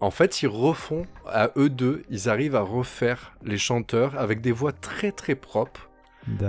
En 0.01 0.11
fait, 0.11 0.43
ils 0.43 0.49
refont 0.49 1.07
à 1.27 1.51
eux 1.57 1.71
deux, 1.71 2.03
ils 2.11 2.29
arrivent 2.29 2.57
à 2.57 2.61
refaire 2.61 3.33
les 3.43 3.59
chanteurs 3.59 4.19
avec 4.19 4.41
des 4.41 4.53
voix 4.53 4.73
très 4.73 5.11
très 5.13 5.35
propres. 5.35 5.89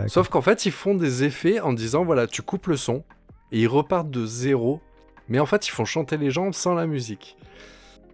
Sauf 0.08 0.28
qu'en 0.30 0.42
fait, 0.42 0.66
ils 0.66 0.72
font 0.72 0.96
des 0.96 1.24
effets 1.24 1.60
en 1.60 1.72
disant 1.72 2.04
voilà, 2.04 2.28
tu 2.28 2.42
coupes 2.42 2.68
le 2.68 2.78
son 2.78 3.04
et 3.52 3.62
ils 3.62 3.68
repartent 3.68 4.10
de 4.10 4.26
zéro. 4.26 4.82
Mais 5.30 5.40
en 5.40 5.46
fait, 5.46 5.68
ils 5.68 5.72
font 5.72 5.86
chanter 5.86 6.18
les 6.18 6.32
gens 6.32 6.52
sans 6.52 6.74
la 6.74 6.88
musique. 6.88 7.38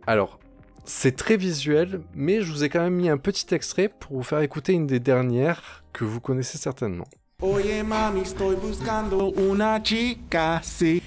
Alors, 0.05 0.39
c'est 0.83 1.15
très 1.15 1.37
visuel, 1.37 2.01
mais 2.13 2.41
je 2.41 2.51
vous 2.51 2.63
ai 2.63 2.69
quand 2.69 2.81
même 2.81 2.95
mis 2.95 3.09
un 3.09 3.17
petit 3.17 3.53
extrait 3.55 3.87
pour 3.87 4.17
vous 4.17 4.23
faire 4.23 4.39
écouter 4.39 4.73
une 4.73 4.87
des 4.87 4.99
dernières 4.99 5.83
que 5.93 6.03
vous 6.03 6.19
connaissez 6.19 6.57
certainement. 6.57 7.07
Oye 7.41 7.83
mami, 7.83 8.21
estoy 8.21 8.55
buscando 8.55 9.33
una 9.35 9.81
chica, 9.83 10.61
sí. 10.63 11.01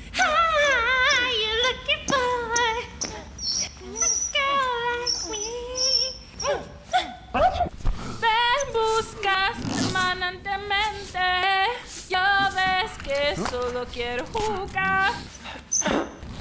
Solo 13.77 13.87
quiero 13.93 14.25
jugar. 14.27 15.13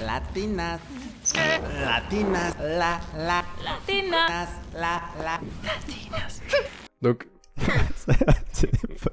Latinas, 0.05 0.79
latinas, 1.33 2.55
la, 2.59 2.99
la, 3.17 3.45
Latina. 3.63 4.47
la, 4.73 5.01
la. 5.23 5.41
Donc, 7.01 7.27
C'est 8.51 8.71
pas- 8.71 9.11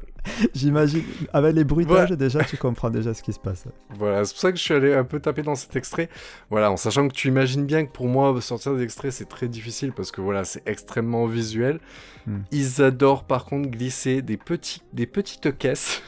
J'imagine, 0.54 1.02
avec 1.32 1.54
les 1.54 1.64
bruitages 1.64 2.10
déjà, 2.12 2.44
tu 2.44 2.56
comprends 2.56 2.90
déjà 2.90 3.12
ce 3.12 3.22
qui 3.22 3.32
se 3.32 3.38
passe. 3.40 3.64
Voilà, 3.90 4.24
c'est 4.24 4.32
pour 4.34 4.40
ça 4.40 4.52
que 4.52 4.58
je 4.58 4.62
suis 4.62 4.74
allé 4.74 4.94
un 4.94 5.04
peu 5.04 5.20
taper 5.20 5.42
dans 5.42 5.54
cet 5.54 5.74
extrait. 5.76 6.08
Voilà, 6.48 6.70
en 6.70 6.76
sachant 6.76 7.08
que 7.08 7.12
tu 7.12 7.28
imagines 7.28 7.66
bien 7.66 7.84
que 7.84 7.90
pour 7.92 8.06
moi, 8.06 8.40
sortir 8.40 8.74
des 8.76 8.82
extraits, 8.82 9.12
c'est 9.12 9.28
très 9.28 9.48
difficile 9.48 9.92
parce 9.92 10.10
que 10.12 10.20
voilà, 10.20 10.44
c'est 10.44 10.62
extrêmement 10.66 11.26
visuel. 11.26 11.80
Hmm. 12.26 12.40
Ils 12.50 12.82
adorent 12.82 13.24
par 13.24 13.44
contre 13.44 13.68
glisser 13.68 14.22
des, 14.22 14.36
petits, 14.36 14.82
des 14.92 15.06
petites 15.06 15.58
caisses. 15.58 16.02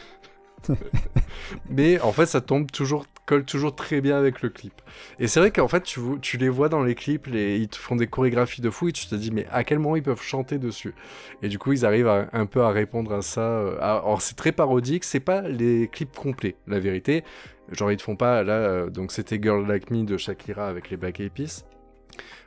Mais 1.70 2.00
en 2.00 2.12
fait, 2.12 2.27
ça 2.27 2.40
tombe 2.40 2.70
toujours, 2.70 3.07
colle 3.27 3.44
toujours 3.44 3.74
très 3.74 4.00
bien 4.00 4.16
avec 4.16 4.42
le 4.42 4.48
clip. 4.48 4.72
Et 5.18 5.27
c'est 5.27 5.40
vrai 5.40 5.50
qu'en 5.50 5.68
fait, 5.68 5.83
tu, 5.83 6.37
les 6.38 6.48
vois 6.48 6.68
dans 6.68 6.83
les 6.83 6.94
clips, 6.94 7.27
ils 7.29 7.68
te 7.68 7.77
font 7.77 7.96
des 7.96 8.07
chorégraphies 8.07 8.61
de 8.61 8.70
fou 8.70 8.88
et 8.88 8.92
tu 8.92 9.07
te 9.07 9.14
dis, 9.14 9.31
mais 9.31 9.46
à 9.50 9.64
quel 9.64 9.79
moment 9.79 9.96
ils 9.96 10.03
peuvent 10.03 10.22
chanter 10.22 10.59
dessus? 10.59 10.94
Et 11.42 11.48
du 11.48 11.59
coup, 11.59 11.72
ils 11.72 11.85
arrivent 11.85 12.29
un 12.33 12.46
peu 12.46 12.62
à 12.62 12.70
répondre 12.70 13.12
à 13.12 13.22
ça. 13.22 13.40
euh, 13.40 13.77
à- 13.81 13.98
alors, 13.98 14.22
c'est 14.22 14.37
très 14.37 14.53
parodique, 14.53 15.05
c'est 15.05 15.20
pas 15.20 15.42
les 15.42 15.88
clips 15.88 16.14
complets, 16.14 16.57
la 16.66 16.79
vérité. 16.79 17.24
Genre, 17.72 17.90
ils 17.92 17.96
te 17.96 18.03
font 18.03 18.16
pas, 18.16 18.42
là, 18.42 18.53
euh, 18.55 18.90
donc 18.90 19.11
c'était 19.12 19.40
Girl 19.42 19.66
Like 19.66 19.90
Me 19.90 20.05
de 20.05 20.16
Shakira 20.16 20.68
avec 20.68 20.90
les 20.90 20.96
Black 20.96 21.20
Eyed. 21.20 21.33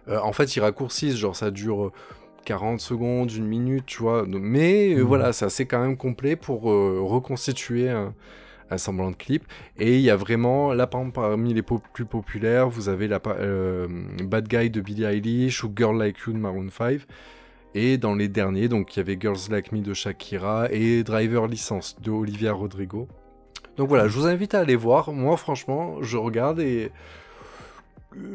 Euh, 0.07 0.19
en 0.19 0.31
fait, 0.33 0.55
ils 0.55 0.59
raccourcissent, 0.61 1.17
genre, 1.17 1.35
ça 1.35 1.51
dure 1.51 1.91
40 2.47 2.79
secondes, 2.79 3.31
une 3.31 3.45
minute, 3.45 3.85
tu 3.85 4.01
vois. 4.01 4.25
Mais 4.27 4.93
euh, 4.93 4.97
Mhm. 5.01 5.03
voilà, 5.03 5.33
c'est 5.33 5.45
assez 5.45 5.65
quand 5.65 5.81
même 5.81 5.97
complet 5.97 6.35
pour 6.37 6.71
euh, 6.71 6.99
reconstituer 7.01 7.89
un, 7.89 8.13
un 8.69 8.77
semblant 8.77 9.11
de 9.11 9.15
clip. 9.17 9.43
Et 9.77 9.95
il 9.95 10.01
y 10.01 10.09
a 10.09 10.15
vraiment, 10.15 10.73
là, 10.73 10.87
par 10.87 11.01
exemple, 11.01 11.15
parmi 11.19 11.53
les 11.53 11.61
plus 11.61 12.05
populaires, 12.05 12.69
vous 12.69 12.87
avez 12.89 13.07
la, 13.09 13.19
euh, 13.27 13.87
Bad 14.23 14.47
Guy 14.47 14.69
de 14.69 14.79
Billie 14.81 15.03
Eilish 15.03 15.63
ou 15.63 15.71
Girl 15.75 15.97
Like 15.97 16.17
You 16.25 16.33
de 16.33 16.37
Maroon 16.39 16.69
5. 16.69 17.01
Et 17.75 17.97
dans 17.97 18.15
les 18.15 18.29
derniers, 18.29 18.69
donc 18.69 18.95
il 18.95 18.99
y 18.99 19.01
avait 19.01 19.17
Girls 19.19 19.37
Like 19.51 19.71
Me 19.73 19.81
de 19.81 19.93
Shakira 19.93 20.67
et 20.71 21.03
Driver 21.03 21.47
License 21.47 21.97
de 22.01 22.09
Olivia 22.11 22.53
Rodrigo. 22.53 23.07
Donc 23.75 23.89
voilà, 23.89 24.07
je 24.07 24.17
vous 24.17 24.25
invite 24.25 24.55
à 24.55 24.61
aller 24.61 24.75
voir. 24.77 25.11
Moi, 25.11 25.35
franchement, 25.37 26.01
je 26.01 26.17
regarde 26.17 26.59
et 26.59 26.91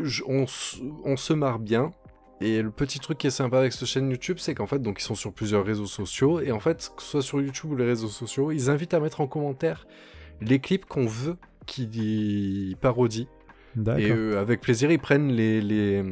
je- 0.02 0.22
on, 0.26 0.42
s- 0.44 0.78
on 1.04 1.16
se 1.16 1.32
marre 1.32 1.58
bien. 1.58 1.92
Et 2.42 2.60
le 2.62 2.70
petit 2.70 2.98
truc 2.98 3.18
qui 3.18 3.26
est 3.28 3.30
sympa 3.30 3.58
avec 3.58 3.72
cette 3.72 3.86
chaîne 3.86 4.10
YouTube, 4.10 4.38
c'est 4.38 4.54
qu'en 4.54 4.66
fait, 4.66 4.80
donc 4.80 5.00
ils 5.00 5.04
sont 5.04 5.14
sur 5.14 5.32
plusieurs 5.32 5.64
réseaux 5.64 5.86
sociaux. 5.86 6.40
Et 6.40 6.50
en 6.52 6.60
fait, 6.60 6.92
que 6.96 7.02
ce 7.02 7.08
soit 7.10 7.22
sur 7.22 7.40
YouTube 7.40 7.70
ou 7.72 7.76
les 7.76 7.84
réseaux 7.84 8.08
sociaux, 8.08 8.50
ils 8.50 8.68
invitent 8.70 8.94
à 8.94 9.00
mettre 9.00 9.20
en 9.20 9.26
commentaire 9.26 9.86
les 10.40 10.58
clips 10.58 10.84
qu'on 10.86 11.06
veut 11.06 11.36
qu'ils 11.66 12.76
parodient. 12.80 13.26
D'accord. 13.76 14.00
Et 14.02 14.10
euh, 14.10 14.38
avec 14.40 14.60
plaisir, 14.60 14.90
ils 14.90 14.98
prennent 14.98 15.28
les, 15.32 15.60
les, 15.62 16.04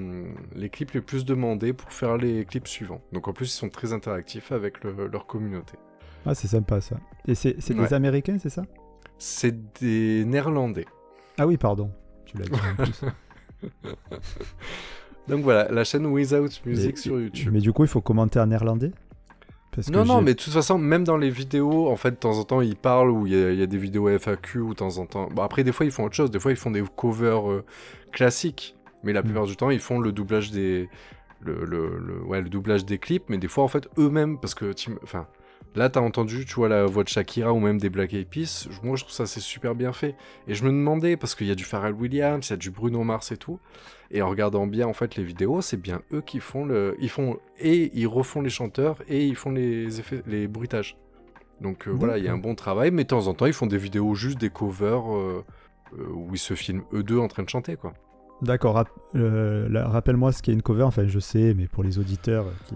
les 0.55 0.69
clips 0.71 0.93
les 0.93 1.01
plus 1.03 1.25
demandés 1.27 1.73
pour 1.75 1.93
faire 1.93 2.17
les 2.17 2.45
clips 2.47 2.67
suivants. 2.69 3.03
Donc 3.13 3.29
en 3.29 3.33
plus, 3.35 3.47
ils 3.53 3.59
sont 3.59 3.69
très 3.69 3.93
interactifs 3.93 4.51
avec 4.53 4.83
le- 4.83 5.09
leur 5.09 5.27
communauté. 5.27 5.75
Ah, 6.25 6.35
c'est 6.35 6.49
sympa 6.49 6.81
ça. 6.81 6.97
Et 7.27 7.35
c'est 7.35 7.55
des. 7.75 7.93
Américains, 7.95 8.39
c'est 8.39 8.49
ça? 8.51 8.63
C'est 9.19 9.73
des 9.81 10.25
Néerlandais. 10.25 10.87
Ah 11.39 11.47
oui, 11.47 11.57
pardon. 11.59 11.91
Tu 12.25 12.39
l'as 12.39 12.45
dit 12.47 12.53
en 12.55 12.83
plus. 12.85 13.03
Donc 15.31 15.43
voilà, 15.43 15.71
la 15.71 15.85
chaîne 15.85 16.07
Without 16.07 16.49
Music 16.67 16.91
Mais- 16.95 16.97
sur 17.01 17.21
YouTube. 17.21 17.51
Mais 17.53 17.61
du 17.61 17.73
coup, 17.73 17.85
il 17.85 17.89
faut 17.89 18.01
commenter 18.01 18.39
en 18.41 18.47
néerlandais? 18.47 18.93
Parce 19.73 19.89
Non, 19.89 20.05
non, 20.05 20.21
mais 20.21 20.35
de 20.35 20.39
toute 20.39 20.53
façon, 20.53 20.79
même 20.79 21.05
dans 21.05 21.17
les 21.17 21.31
vidéos, 21.31 21.89
en 21.89 21.97
fait, 21.97 22.11
de 22.11 22.17
temps 22.17 22.37
en 22.39 22.43
temps, 22.45 22.61
ils 22.61 22.75
parlent 22.77 23.11
ou 23.11 23.27
il 23.29 23.33
y, 23.33 23.37
a- 23.45 23.53
il 23.53 23.59
y 23.59 23.63
a 23.63 23.67
des 23.67 23.79
vidéos 23.79 24.09
FAQ 24.09 24.59
ou 24.59 24.71
de 24.71 24.75
temps 24.75 24.99
en 24.99 25.07
temps. 25.07 25.29
Bon, 25.33 25.43
après, 25.43 25.63
des 25.63 25.71
fois, 25.71 25.87
ils 25.87 25.93
font 25.93 26.05
autre 26.05 26.17
chose. 26.17 26.31
Des 26.33 26.41
fois, 26.41 26.51
ils 26.51 26.57
font 26.57 26.73
des 26.73 26.83
covers 26.97 27.49
euh, 27.49 27.65
classiques. 28.11 28.75
Mais 29.05 29.13
la 29.13 29.21
Mm. 29.23 29.25
plupart 29.27 29.47
du 29.47 29.57
temps, 29.57 29.71
ils 29.71 29.79
font 29.81 30.01
le 30.01 30.13
doublage 30.13 30.51
des. 30.51 30.89
Le, 31.43 31.65
le, 31.65 31.99
le- 31.99 32.23
ouais, 32.25 32.43
le 32.43 32.49
doublage 32.51 32.85
des 32.85 32.99
clips. 32.99 33.25
Mais 33.29 33.39
des 33.39 33.49
fois, 33.49 33.63
en 33.65 33.69
fait, 33.69 33.89
eux-mêmes, 33.97 34.39
parce 34.39 34.55
que. 34.55 34.73
Enfin. 35.05 35.27
Là, 35.77 35.89
t'as 35.89 36.01
entendu, 36.01 36.45
tu 36.45 36.55
vois, 36.55 36.69
la 36.69 36.85
voix 36.87 37.05
de 37.05 37.09
Shakira 37.09 37.53
ou 37.53 37.61
même 37.61 37.79
des 37.79 37.91
Black 37.91 38.13
Eyed 38.13 38.29
Peas. 38.29 38.69
Moi, 38.83 38.97
je 38.97 39.05
trouve 39.05 39.15
ça 39.15 39.27
c'est 39.27 39.41
super 39.41 39.75
bien 39.75 39.93
fait. 39.93 40.17
Et 40.49 40.55
je 40.55 40.65
me 40.65 40.71
demandais, 40.71 41.17
parce 41.17 41.35
qu'il 41.35 41.47
y 41.47 41.51
a 41.53 41.55
du 41.55 41.65
Pharrell 41.65 41.95
Williams, 41.95 42.49
il 42.49 42.51
y 42.51 42.55
a 42.55 42.57
du 42.57 42.71
Bruno 42.71 43.05
Mars 43.05 43.31
et 43.31 43.37
tout. 43.37 43.61
Et 44.11 44.23
en 44.23 44.29
regardant 44.29 44.67
bien, 44.67 44.89
en 44.89 44.93
fait, 44.93 45.15
les 45.15 45.23
vidéos, 45.23 45.61
c'est 45.61 45.77
bien 45.77 46.03
eux 46.13 46.23
qui 46.23 46.41
font 46.41 46.65
le. 46.65 46.97
Ils 47.01 47.09
font. 47.09 47.39
Et 47.59 47.91
ils 47.95 48.09
refont 48.09 48.41
les 48.41 48.51
chanteurs 48.51 48.97
et 49.09 49.25
ils 49.25 49.37
font 49.37 49.53
les 49.53 50.01
effets, 50.01 50.23
les 50.27 50.49
bruitages. 50.49 50.97
Donc 51.61 51.87
euh, 51.87 51.91
voilà, 51.91 52.19
il 52.19 52.25
y 52.25 52.29
a 52.29 52.33
un 52.33 52.39
bon 52.39 52.55
travail, 52.55 52.91
mais 52.91 53.03
de 53.05 53.09
temps 53.09 53.27
en 53.27 53.35
temps, 53.35 53.47
ils 53.47 53.53
font 53.53 53.67
des 53.67 53.77
vidéos 53.77 54.15
juste 54.15 54.39
des 54.39 54.51
covers 54.51 55.15
euh, 55.15 55.45
euh, 55.93 56.07
où 56.13 56.31
ils 56.33 56.39
se 56.39 56.55
filment 56.55 56.83
eux 56.93 57.03
deux 57.03 57.19
en 57.19 57.29
train 57.29 57.43
de 57.43 57.49
chanter, 57.49 57.77
quoi. 57.77 57.93
D'accord, 58.43 58.83
rappelle-moi 59.15 60.33
ce 60.33 60.43
qu'est 60.43 60.53
une 60.53 60.63
cover. 60.63 60.85
Enfin, 60.85 61.07
je 61.07 61.19
sais, 61.19 61.53
mais 61.55 61.69
pour 61.69 61.83
les 61.83 61.99
auditeurs 61.99 62.47
qui. 62.67 62.75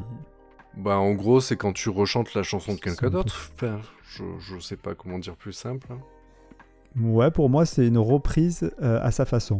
Bah, 0.76 0.98
en 0.98 1.12
gros, 1.12 1.40
c'est 1.40 1.56
quand 1.56 1.72
tu 1.72 1.88
rechantes 1.88 2.34
la 2.34 2.42
chanson 2.42 2.74
de 2.74 2.80
quelqu'un 2.80 3.10
d'autre. 3.10 3.50
Enfin, 3.54 3.78
je, 4.04 4.24
je 4.40 4.58
sais 4.58 4.76
pas 4.76 4.94
comment 4.94 5.18
dire 5.18 5.36
plus 5.36 5.52
simple. 5.52 5.86
hein. 5.92 5.98
Ouais, 7.00 7.30
pour 7.30 7.48
moi, 7.50 7.64
c'est 7.66 7.86
une 7.86 7.98
reprise 7.98 8.70
euh, 8.82 9.00
à 9.02 9.10
sa 9.10 9.24
façon. 9.24 9.58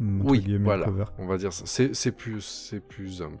Oui, 0.00 0.56
voilà. 0.60 0.84
cover. 0.84 1.04
On 1.18 1.26
va 1.26 1.38
dire 1.38 1.52
ça. 1.52 1.64
C'est 1.66 1.94
c'est 1.94 2.12
plus, 2.12 2.40
c'est 2.42 2.80
plus 2.80 3.20
humble, 3.22 3.38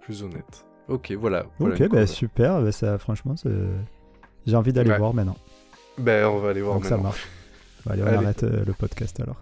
plus 0.00 0.22
honnête. 0.22 0.66
Ok, 0.88 1.12
voilà. 1.12 1.46
voilà 1.58 1.74
Ok, 1.76 1.88
bah, 1.90 2.06
super. 2.06 2.60
bah, 2.62 2.72
ça, 2.72 2.98
franchement, 2.98 3.36
c'est- 3.36 3.48
j'ai 4.46 4.56
envie 4.56 4.72
d'aller 4.72 4.90
Ouais. 4.90 4.98
voir 4.98 5.14
maintenant. 5.14 5.36
Ben, 5.98 6.26
on 6.26 6.38
va 6.38 6.50
aller 6.50 6.62
voir 6.62 6.74
Donc 6.76 6.84
ça 6.84 6.96
marche. 6.96 7.26
Bon, 7.84 7.92
allez, 7.92 8.02
on 8.02 8.06
Allez. 8.06 8.16
arrête 8.16 8.42
euh, 8.44 8.64
le 8.64 8.72
podcast 8.72 9.18
alors. 9.20 9.36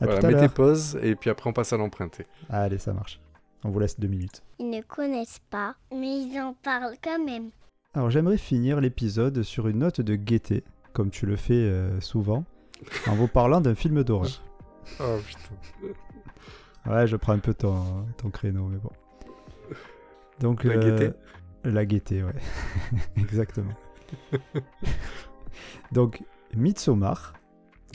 À 0.00 0.06
Voilà, 0.06 0.20
tout 0.20 0.26
à 0.26 0.30
mettez 0.30 0.48
pause 0.48 0.98
et 1.02 1.14
puis 1.14 1.28
après 1.30 1.48
on 1.50 1.52
passe 1.52 1.72
à 1.72 1.76
l'emprunter. 1.76 2.26
Allez, 2.48 2.78
ça 2.78 2.92
marche. 2.92 3.20
On 3.64 3.70
vous 3.70 3.78
laisse 3.80 3.98
deux 4.00 4.08
minutes. 4.08 4.42
Ils 4.58 4.70
ne 4.70 4.80
connaissent 4.82 5.40
pas, 5.50 5.74
mais 5.92 6.22
ils 6.22 6.40
en 6.40 6.54
parlent 6.54 6.96
quand 7.02 7.22
même. 7.24 7.50
Alors 7.94 8.10
j'aimerais 8.10 8.38
finir 8.38 8.80
l'épisode 8.80 9.42
sur 9.42 9.68
une 9.68 9.78
note 9.78 10.00
de 10.00 10.14
gaieté, 10.14 10.64
comme 10.92 11.10
tu 11.10 11.26
le 11.26 11.36
fais 11.36 11.54
euh, 11.54 12.00
souvent, 12.00 12.44
en 13.06 13.14
vous 13.14 13.28
parlant 13.28 13.60
d'un 13.60 13.74
film 13.74 14.02
d'horreur. 14.04 14.42
Oh 14.98 15.18
putain. 15.24 16.90
Ouais, 16.90 17.06
je 17.06 17.14
prends 17.16 17.34
un 17.34 17.38
peu 17.38 17.52
ton, 17.54 18.06
ton 18.16 18.30
créneau, 18.30 18.64
mais 18.66 18.78
bon. 18.78 18.90
Donc, 20.40 20.64
La 20.64 20.78
gaieté 20.78 21.10
La 21.64 21.84
gaieté, 21.84 22.22
ouais. 22.24 22.32
Exactement. 23.18 23.74
Donc, 25.92 26.22
Midsommar 26.56 27.34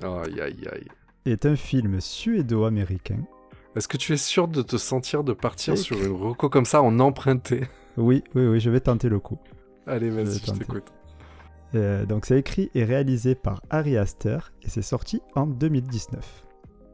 Aïe 0.04 0.40
aïe 0.40 0.68
aïe. 0.72 0.88
est 1.26 1.46
un 1.46 1.56
film 1.56 2.00
suédo-américain. 2.00 3.20
Est-ce 3.76 3.90
que 3.90 3.98
tu 3.98 4.14
es 4.14 4.18
sûr 4.18 4.48
de 4.48 4.62
te 4.62 4.78
sentir 4.78 5.24
de 5.24 5.34
partir 5.34 5.78
sur 5.78 6.02
une 6.02 6.14
reco 6.14 6.48
comme 6.50 6.66
ça 6.66 6.82
en 6.82 6.98
emprunté? 7.00 7.68
Oui, 7.98 8.24
oui, 8.34 8.48
oui, 8.48 8.60
je 8.60 8.70
vais 8.70 8.80
tenter 8.80 9.10
le 9.10 9.20
coup. 9.20 9.38
Allez, 9.86 10.10
vas-y, 10.10 10.40
je 10.40 10.52
t'écoute. 10.52 10.94
Euh, 11.76 12.06
donc, 12.06 12.26
c'est 12.26 12.40
écrit 12.40 12.72
et 12.74 12.86
réalisé 12.86 13.36
par 13.36 13.62
Harry 13.70 13.98
Aster 13.98 14.38
et 14.62 14.70
c'est 14.70 14.82
sorti 14.82 15.22
en 15.36 15.46
2019. 15.46 16.46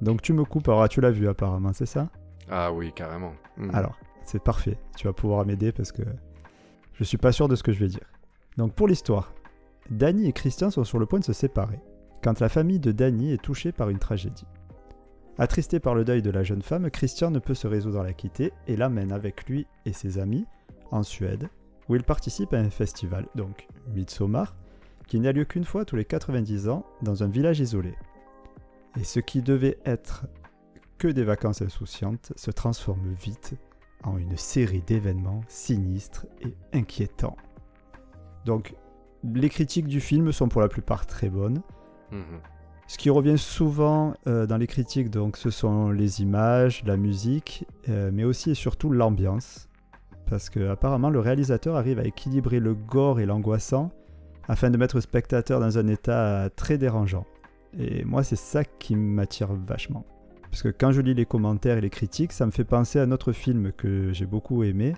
Donc, 0.01 0.23
tu 0.23 0.33
me 0.33 0.43
coupes, 0.43 0.67
alors 0.69 0.89
tu 0.89 1.01
l'as 1.01 1.11
vu 1.11 1.27
apparemment, 1.27 1.71
c'est 1.73 1.85
ça? 1.85 2.09
Ah 2.49 2.73
oui, 2.73 2.91
carrément. 2.93 3.33
Hmm. 3.57 3.69
Alors, 3.73 3.97
c'est 4.25 4.43
parfait. 4.43 4.77
Tu 4.97 5.05
vas 5.05 5.13
pouvoir 5.13 5.45
m'aider 5.45 5.71
parce 5.71 5.91
que 5.91 6.01
je 6.93 7.03
suis 7.03 7.17
pas 7.17 7.31
sûr 7.31 7.47
de 7.47 7.55
ce 7.55 7.61
que 7.61 7.71
je 7.71 7.79
vais 7.79 7.89
dire. 7.89 8.11
Donc, 8.57 8.73
pour 8.73 8.87
l'histoire, 8.87 9.33
Danny 9.91 10.27
et 10.27 10.33
Christian 10.33 10.71
sont 10.71 10.83
sur 10.83 10.97
le 10.97 11.05
point 11.05 11.19
de 11.19 11.25
se 11.25 11.33
séparer 11.33 11.79
quand 12.23 12.39
la 12.39 12.49
famille 12.49 12.79
de 12.79 12.91
Danny 12.91 13.33
est 13.33 13.41
touchée 13.41 13.71
par 13.71 13.89
une 13.89 13.99
tragédie. 13.99 14.45
Attristé 15.41 15.79
par 15.79 15.95
le 15.95 16.05
deuil 16.05 16.21
de 16.21 16.29
la 16.29 16.43
jeune 16.43 16.61
femme, 16.61 16.91
Christian 16.91 17.31
ne 17.31 17.39
peut 17.39 17.55
se 17.55 17.65
résoudre 17.65 18.01
à 18.01 18.03
la 18.03 18.13
quitter 18.13 18.53
et 18.67 18.77
l'amène 18.77 19.11
avec 19.11 19.49
lui 19.49 19.65
et 19.87 19.91
ses 19.91 20.19
amis 20.19 20.45
en 20.91 21.01
Suède, 21.01 21.49
où 21.89 21.95
il 21.95 22.03
participe 22.03 22.53
à 22.53 22.59
un 22.59 22.69
festival, 22.69 23.25
donc 23.33 23.67
Midsommar, 23.87 24.55
qui 25.07 25.19
n'a 25.19 25.31
lieu 25.31 25.45
qu'une 25.45 25.63
fois 25.63 25.83
tous 25.83 25.95
les 25.95 26.05
90 26.05 26.69
ans 26.69 26.85
dans 27.01 27.23
un 27.23 27.27
village 27.27 27.59
isolé. 27.59 27.95
Et 28.99 29.03
ce 29.03 29.19
qui 29.19 29.41
devait 29.41 29.79
être 29.83 30.27
que 30.99 31.07
des 31.07 31.23
vacances 31.23 31.63
insouciantes 31.63 32.33
se 32.35 32.51
transforme 32.51 33.11
vite 33.11 33.55
en 34.03 34.19
une 34.19 34.37
série 34.37 34.83
d'événements 34.83 35.41
sinistres 35.47 36.27
et 36.41 36.55
inquiétants. 36.71 37.37
Donc, 38.45 38.75
les 39.23 39.49
critiques 39.49 39.87
du 39.87 40.01
film 40.01 40.31
sont 40.33 40.49
pour 40.49 40.61
la 40.61 40.67
plupart 40.67 41.07
très 41.07 41.29
bonnes. 41.29 41.63
Mhm. 42.11 42.41
Ce 42.91 42.97
qui 42.97 43.09
revient 43.09 43.37
souvent 43.37 44.15
euh, 44.27 44.45
dans 44.45 44.57
les 44.57 44.67
critiques, 44.67 45.09
donc, 45.09 45.37
ce 45.37 45.49
sont 45.49 45.91
les 45.91 46.21
images, 46.21 46.83
la 46.85 46.97
musique, 46.97 47.63
euh, 47.87 48.11
mais 48.11 48.25
aussi 48.25 48.51
et 48.51 48.53
surtout 48.53 48.89
l'ambiance. 48.89 49.69
Parce 50.29 50.49
que 50.49 50.67
apparemment, 50.67 51.09
le 51.09 51.21
réalisateur 51.21 51.77
arrive 51.77 51.99
à 51.99 52.03
équilibrer 52.03 52.59
le 52.59 52.75
gore 52.75 53.21
et 53.21 53.25
l'angoissant 53.25 53.93
afin 54.49 54.69
de 54.69 54.75
mettre 54.75 54.97
le 54.97 55.01
spectateur 55.01 55.61
dans 55.61 55.77
un 55.77 55.87
état 55.87 56.49
très 56.57 56.77
dérangeant. 56.77 57.25
Et 57.79 58.03
moi, 58.03 58.25
c'est 58.25 58.35
ça 58.35 58.65
qui 58.65 58.97
m'attire 58.97 59.53
vachement. 59.53 60.05
Parce 60.49 60.61
que 60.61 60.67
quand 60.67 60.91
je 60.91 60.99
lis 60.99 61.13
les 61.13 61.25
commentaires 61.25 61.77
et 61.77 61.81
les 61.81 61.89
critiques, 61.89 62.33
ça 62.33 62.45
me 62.45 62.51
fait 62.51 62.65
penser 62.65 62.99
à 62.99 63.03
un 63.03 63.11
autre 63.13 63.31
film 63.31 63.71
que 63.71 64.11
j'ai 64.11 64.25
beaucoup 64.25 64.63
aimé, 64.63 64.95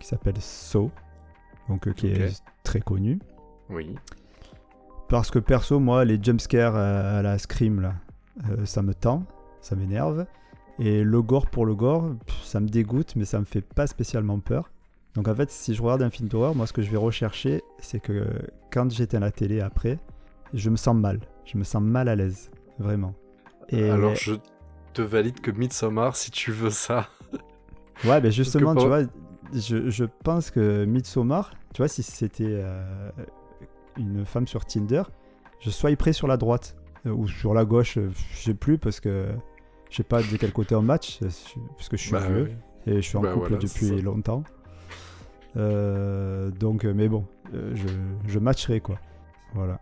qui 0.00 0.06
s'appelle 0.06 0.40
Saw, 0.40 0.90
donc 1.68 1.88
euh, 1.88 1.92
qui 1.92 2.06
est 2.06 2.42
très 2.62 2.80
connu. 2.80 3.18
Oui. 3.68 3.94
Parce 5.08 5.30
que 5.30 5.38
perso, 5.38 5.78
moi, 5.78 6.04
les 6.04 6.22
jumpscares 6.22 6.76
à, 6.76 7.18
à 7.18 7.22
la 7.22 7.38
Scream, 7.38 7.80
là, 7.80 7.94
euh, 8.50 8.64
ça 8.64 8.82
me 8.82 8.94
tend, 8.94 9.24
ça 9.60 9.76
m'énerve. 9.76 10.26
Et 10.78 11.04
le 11.04 11.22
gore 11.22 11.46
pour 11.46 11.66
le 11.66 11.74
gore, 11.74 12.14
ça 12.42 12.60
me 12.60 12.68
dégoûte, 12.68 13.14
mais 13.16 13.24
ça 13.24 13.38
me 13.38 13.44
fait 13.44 13.60
pas 13.60 13.86
spécialement 13.86 14.40
peur. 14.40 14.70
Donc 15.14 15.28
en 15.28 15.34
fait, 15.34 15.50
si 15.50 15.74
je 15.74 15.82
regarde 15.82 16.02
un 16.02 16.10
film 16.10 16.28
d'horreur, 16.28 16.54
moi, 16.54 16.66
ce 16.66 16.72
que 16.72 16.82
je 16.82 16.90
vais 16.90 16.96
rechercher, 16.96 17.62
c'est 17.78 18.00
que 18.00 18.26
quand 18.72 18.90
j'éteins 18.90 19.20
la 19.20 19.30
télé 19.30 19.60
après, 19.60 19.98
je 20.52 20.70
me 20.70 20.76
sens 20.76 20.96
mal. 20.96 21.20
Je 21.44 21.56
me 21.56 21.64
sens 21.64 21.82
mal 21.82 22.08
à 22.08 22.16
l'aise, 22.16 22.50
vraiment. 22.78 23.14
Et 23.68 23.90
Alors, 23.90 24.14
je 24.16 24.34
te 24.92 25.02
valide 25.02 25.40
que 25.40 25.50
Midsommar, 25.52 26.16
si 26.16 26.30
tu 26.32 26.50
veux 26.50 26.70
ça. 26.70 27.08
ouais, 28.04 28.20
ben 28.20 28.32
justement, 28.32 28.74
tu 28.74 28.86
vois, 28.86 29.02
je, 29.52 29.90
je 29.90 30.04
pense 30.24 30.50
que 30.50 30.84
Midsommar, 30.84 31.52
tu 31.72 31.82
vois, 31.82 31.88
si 31.88 32.02
c'était 32.02 32.44
euh, 32.48 33.10
une 33.98 34.24
femme 34.24 34.46
sur 34.46 34.64
Tinder, 34.64 35.02
je 35.60 35.70
swiperais 35.70 36.12
sur 36.12 36.26
la 36.26 36.36
droite 36.36 36.76
euh, 37.06 37.10
ou 37.10 37.26
sur 37.28 37.54
la 37.54 37.64
gauche, 37.64 37.98
euh, 37.98 38.10
je 38.32 38.36
sais 38.42 38.54
plus 38.54 38.78
parce 38.78 39.00
que 39.00 39.28
je 39.90 39.96
sais 39.96 40.02
pas 40.02 40.22
de 40.22 40.36
quel 40.36 40.52
côté 40.52 40.74
on 40.74 40.82
match, 40.82 41.20
euh, 41.22 41.28
parce 41.76 41.88
que 41.88 41.96
je 41.96 42.02
suis 42.02 42.12
Bah, 42.12 42.26
vieux 42.26 42.50
oui. 42.86 42.92
et 42.92 42.96
je 42.96 43.00
suis 43.08 43.16
en 43.16 43.22
Bah, 43.22 43.32
couple 43.32 43.48
voilà, 43.50 43.62
depuis 43.62 44.00
longtemps. 44.02 44.42
Euh, 45.56 46.50
donc, 46.50 46.84
mais 46.84 47.08
bon, 47.08 47.26
euh, 47.54 47.70
je, 47.74 47.86
je 48.26 48.38
matcherai 48.38 48.80
quoi. 48.80 48.98
Voilà. 49.54 49.80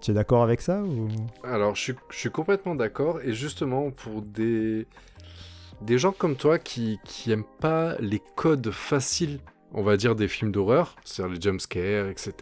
Tu 0.00 0.10
es 0.10 0.14
d'accord 0.14 0.42
avec 0.42 0.60
ça 0.60 0.82
ou... 0.82 1.08
Alors, 1.42 1.74
je 1.74 1.80
suis, 1.82 1.94
je 2.10 2.16
suis 2.18 2.30
complètement 2.30 2.74
d'accord. 2.74 3.20
Et 3.22 3.32
justement, 3.32 3.90
pour 3.90 4.22
des, 4.22 4.86
des 5.82 5.98
gens 5.98 6.12
comme 6.12 6.36
toi 6.36 6.58
qui, 6.58 7.00
qui 7.04 7.32
aiment 7.32 7.44
pas 7.60 7.96
les 7.98 8.22
codes 8.36 8.70
faciles, 8.70 9.40
on 9.72 9.82
va 9.82 9.96
dire, 9.96 10.14
des 10.14 10.28
films 10.28 10.52
d'horreur, 10.52 10.96
c'est-à-dire 11.04 11.34
les 11.34 11.40
jumpscares, 11.40 12.08
etc. 12.08 12.32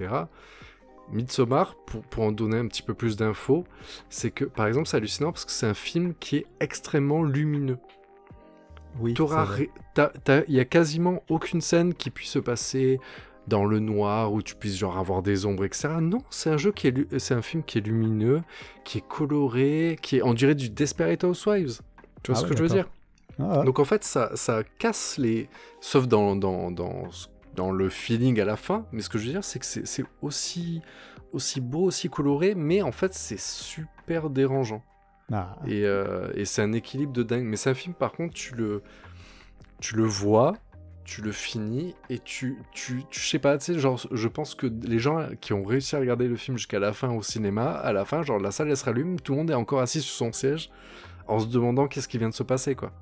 Midsommar, 1.13 1.75
pour, 1.87 2.03
pour 2.03 2.25
en 2.25 2.33
donner 2.33 2.59
un 2.59 2.67
petit 2.67 2.83
peu 2.83 2.95
plus 2.95 3.17
d'infos, 3.17 3.65
c'est 4.09 4.31
que, 4.31 4.45
par 4.45 4.67
exemple, 4.67 4.89
c'est 4.89 4.97
hallucinant 4.97 5.33
parce 5.33 5.45
que 5.45 5.53
c'est 5.53 5.67
un 5.67 5.75
film 5.75 6.15
qui 6.19 6.37
est 6.37 6.47
extrêmement 6.61 7.23
lumineux. 7.23 7.79
Oui. 9.01 9.15
Il 9.19 10.55
y 10.55 10.61
a 10.61 10.65
quasiment 10.65 11.23
aucune 11.29 11.61
scène 11.61 11.95
qui 11.95 12.11
puisse 12.11 12.31
se 12.31 12.39
passer 12.39 13.01
dans 13.47 13.65
le 13.65 13.79
noir 13.79 14.33
où 14.33 14.41
tu 14.43 14.55
puisses 14.55 14.79
genre 14.79 14.99
avoir 14.99 15.23
des 15.23 15.47
ombres, 15.47 15.65
etc. 15.65 15.89
Non, 16.01 16.23
c'est 16.31 16.51
un 16.51 16.57
jeu 16.57 16.73
qui 16.73 16.89
est, 16.89 17.19
c'est 17.19 17.35
un 17.35 17.43
film 17.43 17.63
qui 17.63 17.79
est 17.79 17.81
lumineux, 17.83 18.43
qui 18.85 18.99
est 18.99 19.07
coloré, 19.07 19.99
qui 20.01 20.17
est, 20.17 20.23
on 20.23 20.35
dirait 20.35 20.55
du 20.55 20.71
Desperate 20.71 21.23
Housewives. 21.25 21.81
Tu 22.23 22.31
vois 22.33 22.39
Ah 22.39 22.41
ce 22.41 22.45
ouais, 22.45 22.51
que 22.51 22.57
je 22.57 22.63
veux 22.63 22.69
dire? 22.69 22.89
Ah, 23.39 23.59
ouais. 23.61 23.65
Donc 23.65 23.79
en 23.79 23.85
fait, 23.85 24.05
ça, 24.05 24.31
ça 24.37 24.63
casse 24.79 25.19
les, 25.19 25.49
sauf 25.81 26.07
dans 26.07 26.37
dans, 26.37 26.71
dans 26.71 27.09
dans 27.55 27.71
le 27.71 27.89
feeling 27.89 28.41
à 28.41 28.45
la 28.45 28.57
fin. 28.57 28.87
Mais 28.93 29.01
ce 29.03 29.09
que 29.09 29.19
je 29.19 29.27
veux 29.27 29.33
dire, 29.33 29.45
c'est 29.45 29.59
que 29.59 29.67
c'est 29.67 30.05
aussi 30.23 30.83
aussi 31.33 31.61
beau, 31.61 31.85
aussi 31.85 32.09
coloré, 32.09 32.55
mais 32.55 32.81
en 32.83 32.93
fait, 32.93 33.13
c'est 33.13 33.41
super 33.41 34.31
dérangeant. 34.31 34.83
Ah, 35.33 35.57
Et, 35.67 35.85
euh, 35.85 36.31
et 36.35 36.45
c'est 36.45 36.63
un 36.63 36.73
équilibre 36.73 37.13
de 37.13 37.23
dingue. 37.23 37.45
Mais 37.45 37.57
c'est 37.57 37.71
un 37.71 37.75
film, 37.75 37.95
par 37.95 38.13
contre, 38.13 38.35
tu 38.35 38.55
le, 38.55 38.83
tu 39.81 39.97
le 39.97 40.05
vois, 40.05 40.53
tu 41.05 41.23
le 41.23 41.33
finis, 41.33 41.95
et 42.09 42.19
tu, 42.21 42.57
tu, 42.73 43.03
tu 43.11 43.21
sais 43.21 43.39
pas, 43.41 43.59
tu 43.59 43.75
sais, 43.75 43.79
genre, 43.79 44.01
je 44.13 44.29
pense 44.29 44.55
que 44.55 44.67
les 44.83 44.99
gens 44.99 45.27
qui 45.41 45.53
ont 45.53 45.65
réussi 45.65 45.97
à 45.97 45.99
regarder 45.99 46.29
le 46.29 46.37
film 46.37 46.57
jusqu'à 46.57 46.79
la 46.79 46.93
fin 46.93 47.11
au 47.11 47.23
cinéma, 47.23 47.73
à 47.73 47.93
la 47.93 48.05
fin, 48.05 48.23
genre, 48.23 48.39
la 48.39 48.53
salle, 48.53 48.69
elle 48.69 48.77
se 48.77 48.85
rallume, 48.85 49.19
tout 49.19 49.33
le 49.33 49.39
monde 49.39 49.51
est 49.51 49.55
encore 49.55 49.81
assis 49.81 50.01
sur 50.03 50.15
son 50.15 50.33
siège, 50.33 50.71
en 51.27 51.41
se 51.41 51.47
demandant 51.47 51.89
qu'est-ce 51.89 52.07
qui 52.09 52.19
vient 52.19 52.29
de 52.29 52.35
se 52.35 52.43
passer, 52.45 52.75
quoi. 52.75 52.93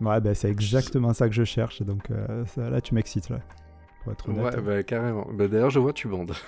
Ouais, 0.00 0.20
ben, 0.20 0.34
c'est 0.34 0.50
exactement 0.50 1.12
ça 1.12 1.28
que 1.28 1.34
je 1.34 1.44
cherche. 1.44 1.82
Donc 1.82 2.10
euh, 2.10 2.44
ça- 2.46 2.70
là, 2.70 2.80
tu 2.80 2.94
m'excites, 2.94 3.28
là. 3.28 3.40
Pour 4.02 4.12
être 4.12 4.28
honnête. 4.28 4.54
Ouais, 4.56 4.62
bah, 4.62 4.82
carrément. 4.82 5.26
Bah, 5.32 5.48
D'ailleurs, 5.48 5.70
je 5.70 5.78
vois, 5.78 5.92
tu 5.92 6.08
bandes. 6.08 6.32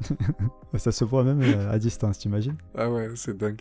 Ça 0.76 0.92
se 0.92 1.04
voit 1.04 1.24
même 1.24 1.42
euh, 1.42 1.70
à 1.70 1.78
distance, 1.78 2.18
t'imagines? 2.18 2.56
Ah 2.74 2.90
ouais, 2.90 3.10
c'est 3.16 3.36
dingue. 3.36 3.60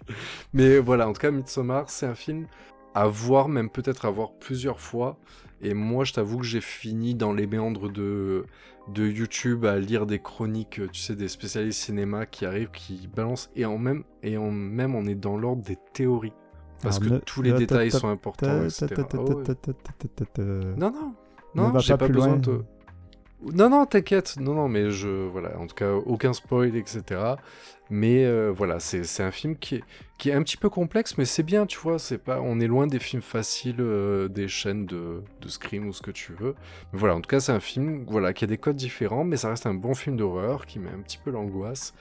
Mais 0.53 0.79
voilà, 0.79 1.07
en 1.07 1.13
tout 1.13 1.19
cas, 1.21 1.31
Midsommar, 1.31 1.89
c'est 1.89 2.05
un 2.05 2.15
film 2.15 2.47
à 2.95 3.07
voir, 3.07 3.49
même 3.49 3.69
peut-être 3.69 4.05
à 4.05 4.09
voir 4.09 4.31
plusieurs 4.39 4.79
fois. 4.79 5.17
Et 5.61 5.73
moi, 5.73 6.05
je 6.05 6.13
t'avoue 6.13 6.37
que 6.37 6.45
j'ai 6.45 6.61
fini 6.61 7.13
dans 7.15 7.33
les 7.33 7.45
méandres 7.45 7.89
de, 7.91 8.45
de 8.87 9.05
YouTube 9.07 9.65
à 9.65 9.77
lire 9.79 10.05
des 10.05 10.19
chroniques, 10.19 10.81
tu 10.93 11.01
sais, 11.01 11.15
des 11.15 11.27
spécialistes 11.27 11.81
cinéma 11.83 12.25
qui 12.25 12.45
arrivent, 12.45 12.71
qui 12.71 13.07
balancent. 13.13 13.49
Et 13.55 13.65
en 13.65 13.77
même, 13.77 14.03
et 14.23 14.37
en 14.37 14.51
même 14.51 14.95
on 14.95 15.05
est 15.05 15.15
dans 15.15 15.37
l'ordre 15.37 15.61
des 15.61 15.77
théories. 15.93 16.33
Parce 16.81 16.97
Alors, 16.97 17.09
que 17.09 17.13
ne- 17.15 17.19
tous 17.19 17.41
les 17.41 17.49
ta- 17.51 17.55
ta- 17.55 17.59
détails 17.59 17.89
ta- 17.91 17.99
sont 17.99 18.07
importants, 18.09 18.47
Ah 18.47 18.69
Non, 20.77 20.91
non. 20.91 21.13
Non, 21.55 21.79
j'ai 21.79 21.97
pas 21.97 22.07
besoin 22.07 22.37
de... 22.37 22.61
Non, 23.53 23.69
non, 23.69 23.85
t'inquiète. 23.85 24.35
Non, 24.39 24.53
non, 24.53 24.67
mais 24.67 24.91
je... 24.91 25.07
Voilà, 25.27 25.57
en 25.59 25.65
tout 25.67 25.75
cas, 25.75 25.93
aucun 25.93 26.33
spoil, 26.33 26.75
etc. 26.75 27.35
Mais 27.89 28.25
euh, 28.25 28.51
voilà, 28.55 28.79
c'est 28.79 29.23
un 29.23 29.31
film 29.31 29.55
qui 29.55 29.75
est, 29.75 29.83
qui 30.17 30.29
est 30.29 30.33
un 30.33 30.43
petit 30.43 30.57
peu 30.57 30.69
complexe, 30.69 31.17
mais 31.17 31.25
c'est 31.25 31.41
bien, 31.43 31.65
tu 31.65 31.79
vois. 31.79 31.97
C'est 31.99 32.17
pas, 32.17 32.39
on 32.41 32.59
est 32.59 32.67
loin 32.67 32.85
des 32.85 32.99
films 32.99 33.21
faciles, 33.21 33.77
euh, 33.79 34.27
des 34.27 34.47
chaînes 34.49 34.85
de, 34.85 35.23
de 35.41 35.47
Scream 35.47 35.87
ou 35.87 35.93
ce 35.93 36.01
que 36.01 36.11
tu 36.11 36.33
veux. 36.33 36.53
Mais 36.91 36.99
voilà, 36.99 37.15
en 37.15 37.21
tout 37.21 37.29
cas, 37.29 37.39
c'est 37.39 37.53
un 37.53 37.59
film 37.61 38.03
voilà, 38.07 38.33
qui 38.33 38.43
a 38.43 38.47
des 38.47 38.57
codes 38.57 38.75
différents, 38.75 39.23
mais 39.23 39.37
ça 39.37 39.49
reste 39.49 39.65
un 39.65 39.73
bon 39.73 39.95
film 39.95 40.17
d'horreur 40.17 40.65
qui 40.65 40.77
met 40.79 40.89
un 40.91 41.01
petit 41.01 41.17
peu 41.17 41.31
l'angoisse 41.31 41.93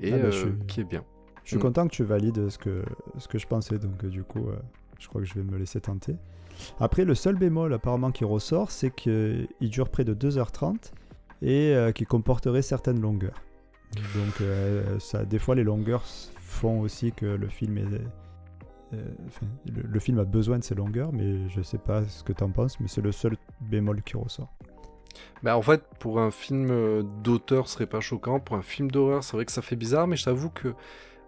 et 0.00 0.12
Ah 0.14 0.16
bah, 0.16 0.24
euh, 0.24 0.32
suis- 0.32 0.54
qui 0.66 0.80
est 0.80 0.84
bien. 0.84 1.04
Je 1.48 1.52
suis 1.54 1.56
Mm. 1.56 1.62
content 1.62 1.88
que 1.88 1.94
tu 1.94 2.04
valides 2.04 2.50
ce 2.50 2.58
que, 2.58 2.82
ce 3.16 3.26
que 3.26 3.38
je 3.38 3.46
pensais, 3.46 3.78
donc 3.78 4.04
euh, 4.04 4.08
du 4.08 4.22
coup, 4.22 4.48
euh, 4.50 4.56
je 4.98 5.08
crois 5.08 5.22
que 5.22 5.26
je 5.26 5.32
vais 5.32 5.42
me 5.42 5.56
laisser 5.56 5.80
tenter. 5.80 6.14
Après, 6.78 7.06
le 7.06 7.14
seul 7.14 7.36
bémol 7.36 7.72
apparemment 7.72 8.10
qui 8.10 8.24
ressort, 8.26 8.70
c'est 8.70 8.90
qu'il 8.90 9.48
dure 9.62 9.88
près 9.88 10.04
de 10.04 10.12
2h30 10.12 10.92
et 11.40 11.74
euh, 11.74 11.90
qu'il 11.92 12.06
comporterait 12.06 12.60
certaines 12.60 13.00
longueurs. 13.00 13.40
Donc, 14.14 14.42
ça, 15.00 15.24
des 15.24 15.38
fois, 15.38 15.54
les 15.54 15.64
longueurs 15.64 16.04
font 16.04 16.80
aussi 16.82 17.12
que 17.12 17.24
le 17.24 17.48
film 17.48 17.78
est. 17.78 17.84
euh, 18.92 19.02
le, 19.64 19.80
le 19.88 20.00
film 20.00 20.18
a 20.18 20.24
besoin 20.24 20.58
de 20.58 20.64
ces 20.64 20.74
longueurs, 20.74 21.14
mais 21.14 21.48
je 21.48 21.62
sais 21.62 21.78
pas 21.78 22.04
ce 22.04 22.22
que 22.22 22.34
tu 22.34 22.44
en 22.44 22.50
penses, 22.50 22.78
mais 22.80 22.88
c'est 22.88 23.00
le 23.00 23.12
seul 23.12 23.38
bémol 23.62 24.02
qui 24.02 24.18
ressort. 24.18 24.52
Bah 25.42 25.56
en 25.56 25.62
fait, 25.62 25.82
pour 25.98 26.20
un 26.20 26.30
film 26.30 27.02
d'auteur, 27.22 27.68
ce 27.68 27.74
serait 27.74 27.86
pas 27.86 28.00
choquant. 28.00 28.38
Pour 28.40 28.56
un 28.56 28.62
film 28.62 28.90
d'horreur, 28.90 29.24
c'est 29.24 29.34
vrai 29.38 29.46
que 29.46 29.52
ça 29.52 29.62
fait 29.62 29.76
bizarre, 29.76 30.06
mais 30.06 30.16
je 30.16 30.24
t'avoue 30.24 30.50
que 30.50 30.74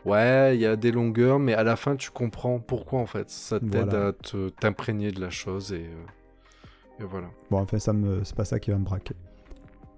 ouais, 0.04 0.56
il 0.56 0.60
y 0.60 0.66
a 0.66 0.76
des 0.76 0.92
longueurs, 0.92 1.38
mais 1.38 1.54
à 1.54 1.62
la 1.64 1.76
fin, 1.76 1.96
tu 1.96 2.10
comprends 2.10 2.58
pourquoi 2.60 3.00
en 3.00 3.06
fait. 3.06 3.30
Ça 3.30 3.60
t'aide 3.60 3.90
Voilà. 3.90 4.08
à 4.08 4.12
t'imprégner 4.60 5.10
de 5.12 5.20
la 5.20 5.30
chose 5.30 5.72
et, 5.72 5.86
euh, 5.86 7.02
et 7.02 7.04
voilà. 7.04 7.28
Bon, 7.50 7.58
enfin, 7.60 7.78
ça 7.78 7.92
me... 7.92 8.22
c'est 8.24 8.34
pas 8.36 8.44
ça 8.44 8.58
qui 8.60 8.70
va 8.70 8.78
me 8.78 8.84
braquer. 8.84 9.14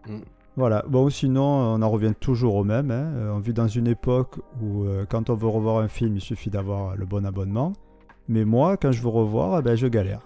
Mm. 0.08 0.18
Voilà. 0.56 0.84
Bon, 0.86 1.08
sinon, 1.08 1.42
on 1.44 1.80
en 1.82 1.90
revient 1.90 2.12
toujours 2.18 2.56
au 2.56 2.64
même. 2.64 2.90
hein. 2.90 3.12
Euh, 3.16 3.32
On 3.32 3.38
vit 3.38 3.54
dans 3.54 3.68
une 3.68 3.86
époque 3.86 4.36
où, 4.60 4.84
euh, 4.84 5.06
quand 5.08 5.30
on 5.30 5.34
veut 5.34 5.48
revoir 5.48 5.78
un 5.78 5.88
film, 5.88 6.16
il 6.16 6.20
suffit 6.20 6.50
d'avoir 6.50 6.94
le 6.96 7.06
bon 7.06 7.24
abonnement. 7.24 7.72
Mais 8.28 8.44
moi, 8.44 8.76
quand 8.76 8.92
je 8.92 9.00
veux 9.02 9.08
revoir, 9.08 9.58
eh 9.58 9.62
ben, 9.62 9.74
je 9.76 9.86
galère. 9.86 10.20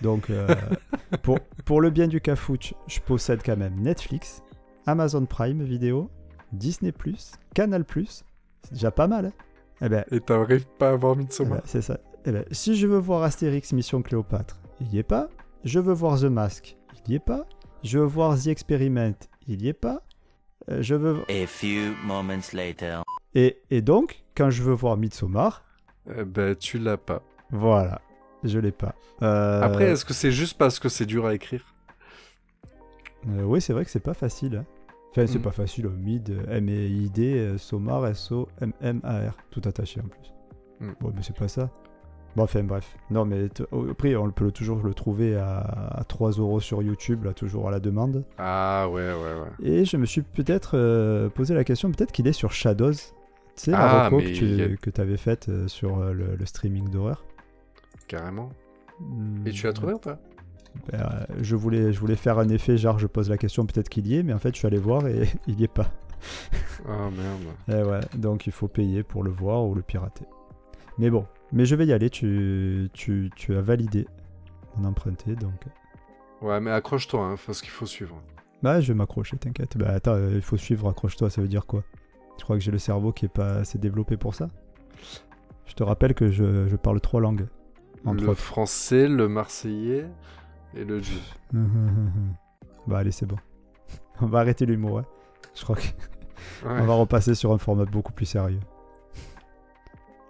Donc, 0.00 0.30
euh, 0.30 0.46
pour, 1.22 1.38
pour 1.64 1.80
le 1.80 1.90
bien 1.90 2.06
du 2.06 2.20
cafouche, 2.20 2.74
je 2.86 3.00
possède 3.00 3.40
quand 3.44 3.56
même 3.56 3.74
Netflix, 3.80 4.42
Amazon 4.86 5.26
Prime 5.26 5.62
Vidéo, 5.62 6.10
Disney+, 6.52 6.92
Canal+. 7.54 7.84
C'est 8.64 8.74
déjà 8.74 8.90
pas 8.90 9.06
mal, 9.08 9.26
hein 9.26 9.32
Eh 9.82 9.88
ben, 9.88 10.04
Et 10.10 10.20
t'arrives 10.20 10.66
pas 10.78 10.90
à 10.90 10.96
voir 10.96 11.14
eh 11.16 11.18
Midsommar 11.18 11.58
ben, 11.58 11.62
c'est 11.64 11.82
ça. 11.82 11.98
Eh 12.24 12.32
ben, 12.32 12.44
si 12.52 12.76
je 12.76 12.86
veux 12.86 12.98
voir 12.98 13.22
Astérix 13.22 13.72
Mission 13.72 14.02
Cléopâtre, 14.02 14.58
il 14.80 14.92
y 14.94 14.98
est 14.98 15.02
pas. 15.02 15.28
Je 15.64 15.78
veux 15.80 15.92
voir 15.92 16.18
The 16.20 16.24
Mask, 16.24 16.76
il 17.06 17.12
y 17.12 17.16
est 17.16 17.24
pas. 17.24 17.46
Je 17.82 17.98
veux 17.98 18.04
voir 18.04 18.38
The 18.38 18.46
Experiment, 18.48 19.14
il 19.48 19.62
y 19.62 19.68
est 19.68 19.72
pas. 19.72 20.02
Euh, 20.70 20.80
je 20.82 20.94
veux 20.94 21.22
A 21.28 21.46
few 21.46 21.92
moments 22.04 22.38
later. 22.52 23.02
et, 23.34 23.58
et 23.70 23.80
donc 23.82 24.22
quand 24.36 24.50
je 24.50 24.62
veux 24.62 24.72
voir 24.74 24.96
Midsommar, 24.96 25.64
Eh 26.16 26.24
ben, 26.24 26.54
tu 26.54 26.78
l'as 26.78 26.96
pas. 26.96 27.22
voilà, 27.50 28.00
je 28.44 28.58
l'ai 28.60 28.70
pas. 28.72 28.94
Euh, 29.22 29.62
Après, 29.62 29.86
est-ce 29.86 30.04
que 30.04 30.14
c'est 30.14 30.30
juste 30.32 30.56
parce 30.58 30.78
que 30.78 30.88
c'est 30.88 31.06
dur 31.06 31.26
à 31.26 31.34
écrire? 31.34 31.74
euh, 33.28 33.42
oui, 33.42 33.60
c'est 33.60 33.72
vrai 33.72 33.84
que 33.84 33.90
c'est 33.90 34.00
pas 34.00 34.14
facile. 34.14 34.56
hein. 34.56 34.64
Enfin, 35.12 35.26
c'est 35.26 35.38
Mhm. 35.38 35.44
pas 35.44 35.50
facile. 35.52 35.86
euh, 35.86 35.90
Mid, 35.90 36.34
M 36.48 36.68
et 36.68 36.86
I 36.88 37.10
D, 37.10 37.34
euh, 37.38 37.58
Somar, 37.58 38.06
S 38.06 38.32
O 38.32 38.48
M 38.60 38.72
M 38.80 39.00
A 39.04 39.28
R, 39.30 39.36
tout 39.50 39.62
attaché 39.64 40.00
en 40.00 40.08
plus. 40.08 40.32
Mhm. 40.80 40.94
Bon, 41.00 41.12
mais 41.14 41.22
c'est 41.22 41.36
pas 41.36 41.48
ça. 41.48 41.70
Bon, 42.34 42.44
enfin 42.44 42.62
bref. 42.62 42.96
Non, 43.10 43.26
mais 43.26 43.48
après, 43.90 44.16
on 44.16 44.30
peut 44.30 44.50
toujours 44.50 44.82
le 44.82 44.94
trouver 44.94 45.36
à, 45.36 45.58
à 45.58 46.02
3 46.04 46.30
euros 46.30 46.60
sur 46.60 46.82
YouTube, 46.82 47.24
là, 47.24 47.34
toujours 47.34 47.68
à 47.68 47.70
la 47.70 47.78
demande. 47.78 48.24
Ah 48.38 48.88
ouais, 48.90 49.02
ouais, 49.12 49.12
ouais. 49.12 49.68
Et 49.70 49.84
je 49.84 49.98
me 49.98 50.06
suis 50.06 50.22
peut-être 50.22 50.78
euh, 50.78 51.28
posé 51.28 51.54
la 51.54 51.62
question, 51.62 51.90
peut-être 51.92 52.10
qu'il 52.10 52.26
est 52.26 52.32
sur 52.32 52.50
Shadows. 52.52 52.92
Tu 52.92 53.00
sais, 53.56 53.70
la 53.72 54.04
Ah, 54.04 54.04
reco 54.08 54.16
mais 54.16 54.32
que 54.32 54.44
y 54.46 54.62
a- 54.62 54.90
tu 54.92 54.98
avais 55.00 55.18
faite 55.18 55.50
euh, 55.50 55.68
sur 55.68 55.98
euh, 55.98 56.14
le, 56.14 56.34
le 56.36 56.46
streaming 56.46 56.88
d'horreur. 56.88 57.22
Carrément. 58.08 58.48
Hmm, 58.98 59.46
Et 59.46 59.50
tu 59.50 59.66
l'as 59.66 59.74
trouvé 59.74 59.92
ou 59.92 59.98
pas? 59.98 60.18
Ben, 60.90 60.98
euh, 61.00 61.24
je, 61.40 61.56
voulais, 61.56 61.92
je 61.92 62.00
voulais 62.00 62.16
faire 62.16 62.38
un 62.38 62.48
effet, 62.48 62.76
genre 62.76 62.98
je 62.98 63.06
pose 63.06 63.28
la 63.30 63.38
question, 63.38 63.66
peut-être 63.66 63.88
qu'il 63.88 64.06
y 64.06 64.16
est, 64.16 64.22
mais 64.22 64.32
en 64.32 64.38
fait 64.38 64.50
je 64.54 64.58
suis 64.58 64.66
allé 64.66 64.78
voir 64.78 65.06
et 65.06 65.28
il 65.46 65.60
y 65.60 65.64
est 65.64 65.68
pas. 65.68 65.90
Ah 66.88 67.08
merde. 67.10 67.54
Eh 67.68 67.82
ouais, 67.88 68.00
donc 68.16 68.46
il 68.46 68.52
faut 68.52 68.68
payer 68.68 69.02
pour 69.02 69.22
le 69.24 69.30
voir 69.30 69.64
ou 69.64 69.74
le 69.74 69.82
pirater. 69.82 70.24
Mais 70.98 71.10
bon, 71.10 71.26
mais 71.52 71.64
je 71.64 71.74
vais 71.74 71.86
y 71.86 71.92
aller, 71.92 72.10
tu, 72.10 72.88
tu, 72.92 73.30
tu 73.36 73.56
as 73.56 73.60
validé 73.60 74.06
mon 74.76 74.88
emprunté, 74.88 75.34
donc... 75.34 75.64
Ouais, 76.40 76.60
mais 76.60 76.70
accroche-toi, 76.70 77.24
hein, 77.24 77.36
parce 77.46 77.60
qu'il 77.60 77.70
faut 77.70 77.86
suivre. 77.86 78.20
Bah 78.62 78.80
je 78.80 78.88
vais 78.88 78.94
m'accrocher, 78.94 79.36
t'inquiète. 79.36 79.76
Bah 79.76 79.90
attends, 79.90 80.14
euh, 80.14 80.32
il 80.34 80.40
faut 80.42 80.56
suivre, 80.56 80.88
accroche-toi, 80.88 81.30
ça 81.30 81.40
veut 81.40 81.48
dire 81.48 81.66
quoi? 81.66 81.82
Je 82.38 82.44
crois 82.44 82.56
que 82.56 82.62
j'ai 82.62 82.70
le 82.72 82.78
cerveau 82.78 83.12
qui 83.12 83.26
est 83.26 83.28
pas 83.32 83.54
assez 83.56 83.78
développé 83.78 84.16
pour 84.16 84.34
ça? 84.34 84.48
Je 85.66 85.74
te 85.74 85.82
rappelle 85.82 86.14
que 86.14 86.30
je, 86.30 86.66
je 86.68 86.76
parle 86.76 87.00
trois 87.00 87.20
langues, 87.20 87.46
entre 88.04 88.24
le 88.24 88.30
autres. 88.30 88.40
français, 88.40 89.08
le 89.08 89.28
marseillais 89.28 90.06
et 90.76 90.84
le 90.84 91.00
juif. 91.00 91.38
bah 92.86 92.98
allez, 92.98 93.10
c'est 93.10 93.26
bon. 93.26 93.36
On 94.20 94.26
va 94.26 94.40
arrêter 94.40 94.66
l'humour, 94.66 95.00
hein. 95.00 95.06
Je 95.54 95.62
crois 95.62 95.76
que... 95.76 95.82
Ouais. 96.64 96.80
On 96.80 96.86
va 96.86 96.94
repasser 96.94 97.36
sur 97.36 97.52
un 97.52 97.58
format 97.58 97.84
beaucoup 97.84 98.12
plus 98.12 98.26
sérieux. 98.26 98.58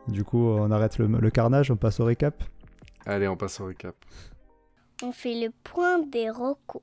Du 0.09 0.25
coup, 0.25 0.47
on 0.47 0.71
arrête 0.71 0.99
le, 0.99 1.07
le 1.07 1.31
carnage, 1.31 1.71
on 1.71 1.77
passe 1.77 2.01
au 2.01 2.05
récap 2.05 2.43
Allez, 3.07 3.29
on 3.29 3.37
passe 3.37 3.61
au 3.61 3.67
récap. 3.67 3.97
On 5.03 5.11
fait 5.11 5.35
le 5.35 5.51
point 5.65 5.99
des 6.01 6.29
rocos. 6.31 6.83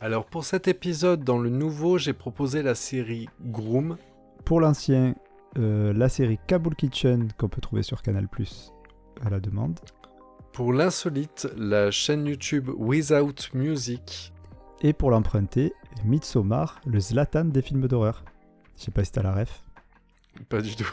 Alors 0.00 0.26
pour 0.26 0.44
cet 0.44 0.66
épisode, 0.66 1.22
dans 1.22 1.38
le 1.38 1.48
nouveau, 1.48 1.96
j'ai 1.96 2.12
proposé 2.12 2.62
la 2.62 2.74
série 2.74 3.28
Groom. 3.40 3.96
Pour 4.44 4.60
l'ancien, 4.60 5.14
euh, 5.58 5.92
la 5.92 6.08
série 6.08 6.40
Kabul 6.48 6.74
Kitchen 6.74 7.28
qu'on 7.38 7.48
peut 7.48 7.60
trouver 7.60 7.82
sur 7.82 8.02
Canal 8.02 8.26
Plus 8.26 8.72
à 9.24 9.30
la 9.30 9.38
demande. 9.38 9.78
Pour 10.52 10.72
l'insolite, 10.72 11.48
la 11.56 11.90
chaîne 11.90 12.26
YouTube 12.26 12.68
Without 12.76 13.34
Music. 13.54 14.32
Et 14.82 14.92
pour 14.92 15.10
l'emprunter, 15.10 15.72
Midsommar, 16.04 16.80
le 16.86 17.00
Zlatan 17.00 17.46
des 17.46 17.62
films 17.62 17.86
d'horreur. 17.88 18.22
Je 18.76 18.84
sais 18.84 18.90
pas 18.90 19.04
si 19.04 19.12
t'as 19.12 19.22
la 19.22 19.32
ref. 19.34 19.62
Pas 20.48 20.60
du 20.60 20.74
tout. 20.76 20.90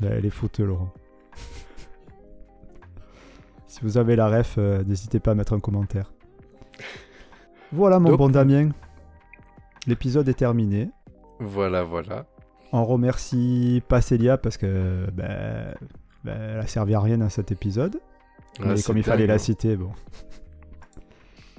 Bah, 0.00 0.08
elle 0.12 0.26
est 0.26 0.30
foutue, 0.30 0.64
Laurent. 0.66 0.92
si 3.66 3.80
vous 3.82 3.96
avez 3.96 4.16
la 4.16 4.28
ref, 4.28 4.56
euh, 4.58 4.82
n'hésitez 4.84 5.20
pas 5.20 5.30
à 5.32 5.34
mettre 5.34 5.52
un 5.54 5.60
commentaire. 5.60 6.12
Voilà 7.72 7.98
mon 7.98 8.10
Donc- 8.10 8.18
bon 8.18 8.28
Damien. 8.28 8.70
L'épisode 9.86 10.28
est 10.28 10.34
terminé. 10.34 10.90
Voilà, 11.38 11.82
voilà. 11.82 12.26
On 12.72 12.84
remercie 12.84 13.82
pas 13.88 14.02
Célia 14.02 14.36
parce 14.36 14.58
que 14.58 15.06
ben, 15.12 15.74
ben, 16.24 16.38
elle 16.54 16.58
a 16.60 16.66
servi 16.66 16.94
à 16.94 17.00
rien 17.00 17.18
dans 17.18 17.30
cet 17.30 17.50
épisode. 17.52 17.98
Mais 18.60 18.82
comme 18.82 18.96
il 18.98 19.02
fallait 19.04 19.18
dingue, 19.22 19.28
la 19.28 19.34
hein. 19.34 19.38
citer, 19.38 19.76
bon. 19.76 19.90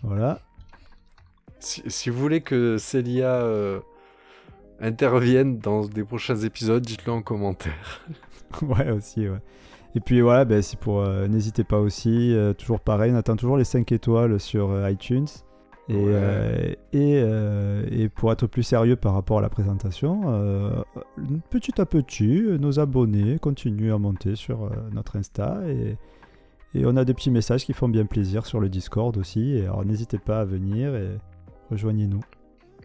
Voilà. 0.04 0.40
Si, 1.60 1.84
si 1.88 2.10
vous 2.10 2.20
voulez 2.20 2.42
que 2.42 2.78
Célia 2.78 3.34
euh, 3.42 3.80
intervienne 4.80 5.60
dans 5.60 5.86
des 5.86 6.04
prochains 6.04 6.38
épisodes, 6.38 6.84
dites-le 6.86 7.12
en 7.12 7.22
commentaire. 7.22 8.02
ouais, 8.62 8.92
aussi, 8.92 9.28
ouais. 9.28 9.40
Et 9.96 10.00
puis 10.00 10.22
voilà, 10.22 10.46
ben, 10.46 10.62
c'est 10.62 10.80
pour. 10.80 11.02
euh, 11.02 11.28
N'hésitez 11.28 11.64
pas 11.64 11.80
aussi. 11.80 12.34
euh, 12.34 12.54
toujours 12.54 12.80
pareil, 12.80 13.12
on 13.12 13.16
attend 13.18 13.36
toujours 13.36 13.58
les 13.58 13.64
5 13.64 13.92
étoiles 13.92 14.40
sur 14.40 14.88
iTunes. 14.90 15.28
Et, 15.90 15.96
Ouais. 15.96 16.02
euh, 16.14 16.74
et, 16.94 17.20
euh, 17.24 17.84
et 17.90 18.10
pour 18.10 18.32
être 18.32 18.46
plus 18.46 18.62
sérieux 18.62 18.96
par 18.96 19.16
rapport 19.16 19.40
à 19.40 19.42
la 19.42 19.50
présentation, 19.50 20.22
euh, 20.28 20.84
petit 21.50 21.82
à 21.82 21.86
petit, 21.88 22.44
nos 22.60 22.80
abonnés 22.80 23.40
continuent 23.40 23.92
à 23.92 23.98
monter 23.98 24.36
sur 24.36 24.70
notre 24.92 25.16
Insta. 25.18 25.58
Et, 25.68 25.98
et 26.76 26.86
on 26.86 26.96
a 26.96 27.06
des 27.06 27.14
petits 27.14 27.32
messages 27.32 27.66
qui 27.66 27.74
font 27.74 27.90
bien 27.90 28.06
plaisir 28.06 28.46
sur 28.46 28.60
le 28.60 28.70
Discord 28.70 29.16
aussi. 29.18 29.56
Et 29.56 29.64
alors 29.64 29.86
n'hésitez 29.86 30.20
pas 30.20 30.42
à 30.42 30.46
venir 30.46 30.96
et 30.96 31.18
rejoignez-nous. 31.72 32.22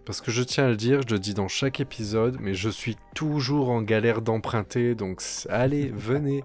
Parce 0.04 0.20
que 0.20 0.30
je 0.30 0.42
tiens 0.42 0.66
à 0.66 0.68
le 0.68 0.76
dire, 0.76 1.00
je 1.06 1.14
le 1.14 1.18
dis 1.18 1.34
dans 1.34 1.48
chaque 1.48 1.80
épisode, 1.80 2.36
mais 2.40 2.54
je 2.54 2.68
suis 2.68 2.96
toujours 3.14 3.70
en 3.70 3.80
galère 3.80 4.20
d'emprunter, 4.20 4.94
donc 4.94 5.22
allez, 5.48 5.88
venez. 5.94 6.44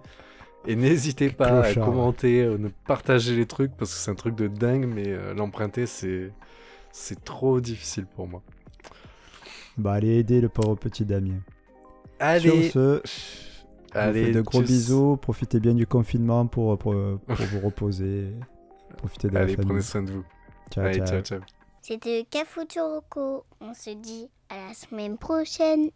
Et 0.67 0.75
n'hésitez 0.75 1.29
pas 1.29 1.61
à 1.61 1.73
commenter, 1.73 2.45
ne 2.45 2.67
partager 2.85 3.35
les 3.35 3.45
trucs, 3.45 3.71
parce 3.77 3.93
que 3.93 3.99
c'est 3.99 4.11
un 4.11 4.15
truc 4.15 4.35
de 4.35 4.47
dingue, 4.47 4.85
mais 4.85 5.07
euh, 5.07 5.33
l'emprunter, 5.33 5.85
c'est... 5.85 6.31
C'est 6.91 7.23
trop 7.23 7.61
difficile 7.61 8.05
pour 8.05 8.27
moi. 8.27 8.41
Bah 9.77 9.93
allez 9.93 10.17
aider 10.17 10.41
le 10.41 10.49
pauvre 10.49 10.75
petit 10.75 11.05
Damien. 11.05 11.39
Allez, 12.19 12.69
Sur 12.69 13.01
ce, 13.05 13.48
allez, 13.93 14.19
je 14.21 14.27
vous 14.27 14.33
fais 14.33 14.33
de 14.33 14.41
gros 14.41 14.59
tchuss. 14.61 14.67
bisous. 14.69 15.17
Profitez 15.17 15.59
bien 15.59 15.73
du 15.73 15.85
confinement 15.87 16.45
pour, 16.47 16.77
pour, 16.77 16.93
pour 16.93 17.35
vous 17.35 17.59
reposer. 17.59 18.33
Profitez 18.97 19.29
de 19.29 19.37
Allez, 19.37 19.47
la 19.51 19.55
famille. 19.55 19.67
prenez 19.67 19.81
soin 19.81 20.03
de 20.03 20.11
vous. 20.11 20.23
Ciao, 20.71 20.85
allez, 20.85 20.97
ciao. 20.97 21.07
ciao, 21.07 21.21
ciao. 21.21 21.39
C'était 21.81 22.25
Cafucho 22.29 22.81
Roco. 22.95 23.45
On 23.61 23.73
se 23.73 23.91
dit 23.91 24.29
à 24.49 24.67
la 24.67 24.73
semaine 24.73 25.17
prochaine. 25.17 25.89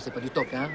C'est 0.00 0.10
pas 0.10 0.20
du 0.20 0.30
toc, 0.30 0.46
hein 0.54 0.70